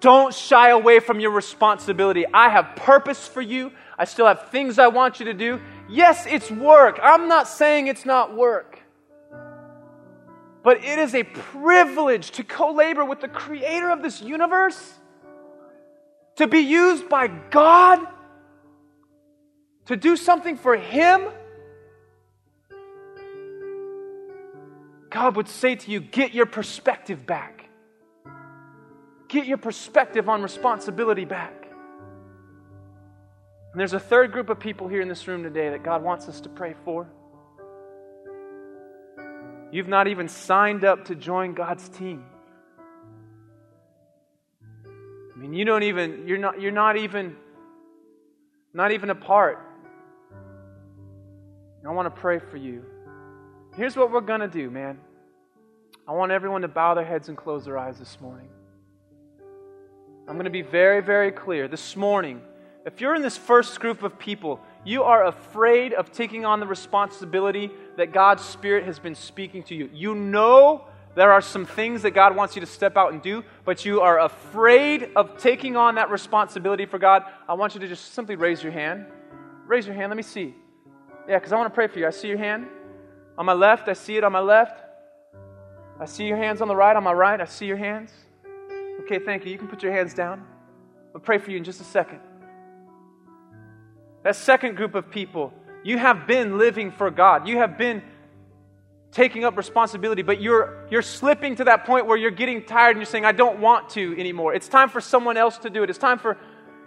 [0.00, 2.24] Don't shy away from your responsibility.
[2.32, 3.70] I have purpose for you.
[3.98, 5.60] I still have things I want you to do.
[5.92, 6.98] Yes, it's work.
[7.02, 8.78] I'm not saying it's not work.
[10.62, 14.94] But it is a privilege to co labor with the creator of this universe,
[16.36, 18.06] to be used by God,
[19.86, 21.28] to do something for Him.
[25.10, 27.68] God would say to you, get your perspective back.
[29.28, 31.61] Get your perspective on responsibility back.
[33.72, 36.28] And there's a third group of people here in this room today that God wants
[36.28, 37.08] us to pray for.
[39.70, 42.22] You've not even signed up to join God's team.
[44.84, 47.36] I mean, you don't even, you're not, you're not even,
[48.74, 49.58] not even a part.
[51.84, 52.84] I want to pray for you.
[53.74, 54.98] Here's what we're going to do, man.
[56.06, 58.48] I want everyone to bow their heads and close their eyes this morning.
[60.28, 61.66] I'm going to be very, very clear.
[61.68, 62.42] This morning,
[62.84, 66.66] if you're in this first group of people, you are afraid of taking on the
[66.66, 69.88] responsibility that God's Spirit has been speaking to you.
[69.92, 73.44] You know there are some things that God wants you to step out and do,
[73.64, 77.24] but you are afraid of taking on that responsibility for God.
[77.48, 79.06] I want you to just simply raise your hand.
[79.66, 80.10] Raise your hand.
[80.10, 80.54] Let me see.
[81.28, 82.06] Yeah, because I want to pray for you.
[82.06, 82.66] I see your hand.
[83.38, 84.82] On my left, I see it on my left.
[86.00, 86.96] I see your hands on the right.
[86.96, 88.10] On my right, I see your hands.
[89.02, 89.52] Okay, thank you.
[89.52, 90.44] You can put your hands down.
[91.14, 92.20] I'll pray for you in just a second.
[94.22, 95.52] That second group of people,
[95.82, 97.48] you have been living for God.
[97.48, 98.02] You have been
[99.10, 102.98] taking up responsibility, but you're, you're slipping to that point where you're getting tired and
[102.98, 104.54] you're saying, I don't want to anymore.
[104.54, 105.90] It's time for someone else to do it.
[105.90, 106.38] It's time for,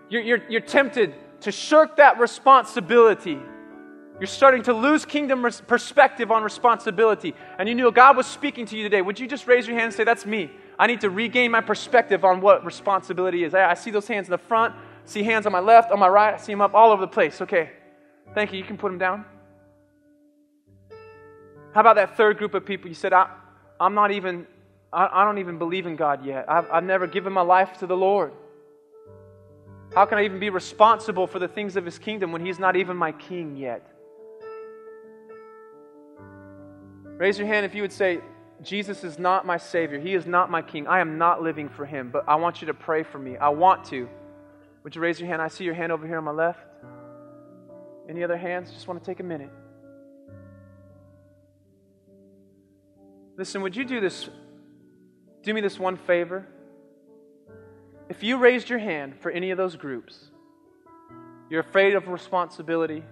[0.10, 3.38] you're, you're, you're tempted to shirk that responsibility.
[4.20, 7.36] You're starting to lose kingdom res- perspective on responsibility.
[7.60, 9.02] And you knew God was speaking to you today.
[9.02, 10.50] Would you just raise your hand and say, That's me?
[10.80, 13.54] I need to regain my perspective on what responsibility is.
[13.54, 14.74] I, I see those hands in the front,
[15.06, 17.08] see hands on my left, on my right, I see them up all over the
[17.08, 17.42] place.
[17.42, 17.70] Okay.
[18.34, 18.60] Thank you.
[18.60, 19.26] You can put them down.
[21.74, 22.88] How about that third group of people?
[22.88, 23.30] You said, I,
[23.80, 24.48] I'm not even,
[24.92, 26.46] I, I don't even believe in God yet.
[26.50, 28.34] I've, I've never given my life to the Lord.
[29.94, 32.76] How can I even be responsible for the things of His kingdom when He's not
[32.76, 33.86] even my king yet?
[37.18, 38.20] Raise your hand if you would say,
[38.62, 40.00] Jesus is not my Savior.
[40.00, 40.88] He is not my King.
[40.88, 43.38] I am not living for Him, but I want you to pray for me.
[43.38, 44.10] I want to.
[44.86, 45.42] Would you raise your hand?
[45.42, 46.60] I see your hand over here on my left.
[48.08, 48.70] Any other hands?
[48.72, 49.50] Just want to take a minute.
[53.36, 54.30] Listen, would you do this?
[55.42, 56.46] Do me this one favor.
[58.10, 60.30] If you raised your hand for any of those groups,
[61.50, 63.04] you're afraid of responsibility,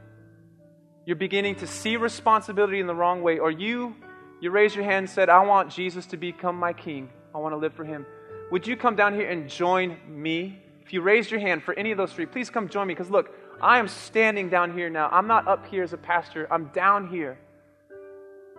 [1.08, 3.96] you're beginning to see responsibility in the wrong way, or you
[4.42, 7.10] you raised your hand and said, I want Jesus to become my king.
[7.34, 8.06] I want to live for him.
[8.52, 10.63] Would you come down here and join me?
[10.86, 13.10] If you raised your hand for any of those three, please come join me because
[13.10, 15.10] look, I am standing down here now.
[15.12, 17.38] I'm not up here as a pastor, I'm down here.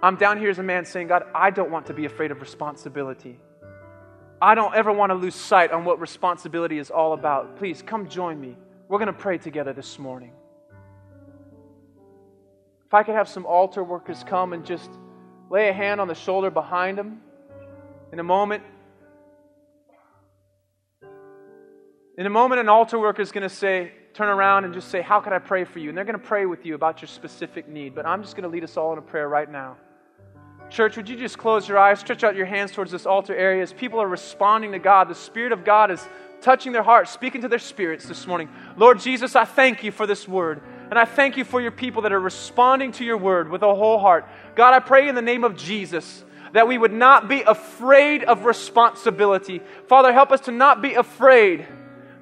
[0.03, 2.41] I'm down here as a man saying, God, I don't want to be afraid of
[2.41, 3.39] responsibility.
[4.41, 7.57] I don't ever want to lose sight on what responsibility is all about.
[7.57, 8.57] Please come join me.
[8.89, 10.33] We're going to pray together this morning.
[12.87, 14.91] If I could have some altar workers come and just
[15.51, 17.21] lay a hand on the shoulder behind them
[18.13, 18.63] in a moment.
[22.17, 25.03] In a moment, an altar worker is going to say, turn around and just say,
[25.03, 25.89] How can I pray for you?
[25.89, 27.95] And they're going to pray with you about your specific need.
[27.95, 29.77] But I'm just going to lead us all in a prayer right now.
[30.71, 33.63] Church, would you just close your eyes, stretch out your hands towards this altar area
[33.63, 35.09] as people are responding to God?
[35.09, 36.07] The Spirit of God is
[36.41, 38.49] touching their hearts, speaking to their spirits this morning.
[38.77, 40.63] Lord Jesus, I thank you for this word.
[40.91, 43.75] And I thank you for your people that are responding to your word with a
[43.75, 44.27] whole heart.
[44.55, 48.45] God, I pray in the name of Jesus that we would not be afraid of
[48.45, 49.61] responsibility.
[49.89, 51.67] Father, help us to not be afraid.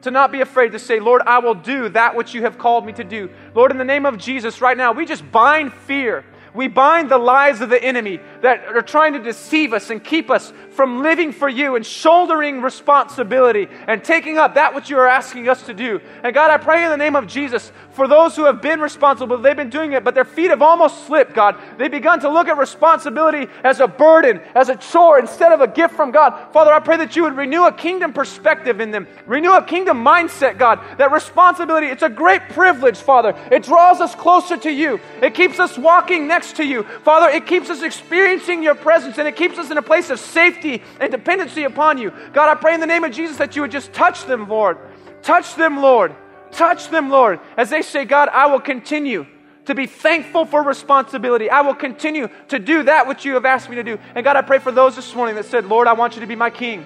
[0.03, 2.85] To not be afraid to say, Lord, I will do that which you have called
[2.85, 3.31] me to do.
[3.55, 6.25] Lord, in the name of Jesus, right now, we just bind fear.
[6.55, 10.31] We bind the lies of the enemy that are trying to deceive us and keep
[10.31, 15.09] us from living for you and shouldering responsibility and taking up that which you are
[15.09, 16.01] asking us to do.
[16.23, 19.37] And God, I pray in the name of Jesus for those who have been responsible,
[19.39, 21.57] they've been doing it, but their feet have almost slipped, God.
[21.77, 25.69] They've begun to look at responsibility as a burden, as a chore, instead of a
[25.69, 26.53] gift from God.
[26.53, 30.03] Father, I pray that you would renew a kingdom perspective in them, renew a kingdom
[30.03, 30.81] mindset, God.
[30.97, 33.37] That responsibility, it's a great privilege, Father.
[33.51, 36.85] It draws us closer to you, it keeps us walking next to you.
[37.05, 38.32] Father, it keeps us experiencing
[38.63, 42.13] your presence, and it keeps us in a place of safety and dependency upon you.
[42.33, 44.79] God, I pray in the name of Jesus that you would just touch them, Lord.
[45.23, 46.15] Touch them, Lord.
[46.51, 49.27] Touch them, Lord, as they say, God, I will continue
[49.65, 51.49] to be thankful for responsibility.
[51.49, 53.99] I will continue to do that which you have asked me to do.
[54.15, 56.27] And God, I pray for those this morning that said, Lord, I want you to
[56.27, 56.85] be my king.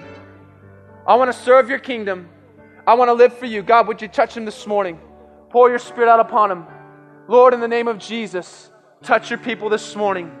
[1.05, 2.29] I want to serve your kingdom.
[2.85, 3.61] I want to live for you.
[3.61, 4.99] God, would you touch them this morning?
[5.49, 6.67] Pour your spirit out upon them.
[7.27, 8.71] Lord, in the name of Jesus,
[9.01, 10.31] touch your people this morning.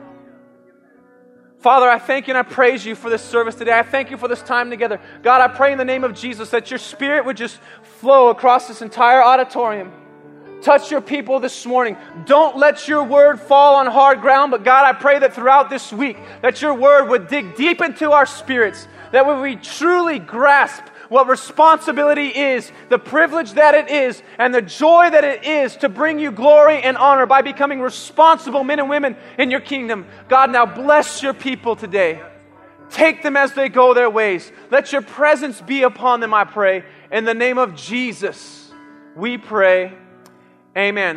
[1.59, 3.77] Father, I thank you and I praise you for this service today.
[3.77, 5.01] I thank you for this time together.
[5.23, 7.59] God, I pray in the name of Jesus that your spirit would just
[7.99, 9.91] flow across this entire auditorium.
[10.61, 11.97] Touch your people this morning.
[12.25, 15.91] Don't let your word fall on hard ground, but God, I pray that throughout this
[15.91, 21.27] week that your word would dig deep into our spirits, that we truly grasp what
[21.27, 26.19] responsibility is, the privilege that it is, and the joy that it is to bring
[26.19, 30.05] you glory and honor by becoming responsible men and women in your kingdom.
[30.27, 32.21] God, now bless your people today.
[32.89, 34.51] Take them as they go their ways.
[34.71, 36.83] Let your presence be upon them, I pray.
[37.11, 38.71] In the name of Jesus,
[39.15, 39.93] we pray.
[40.75, 41.15] Amen.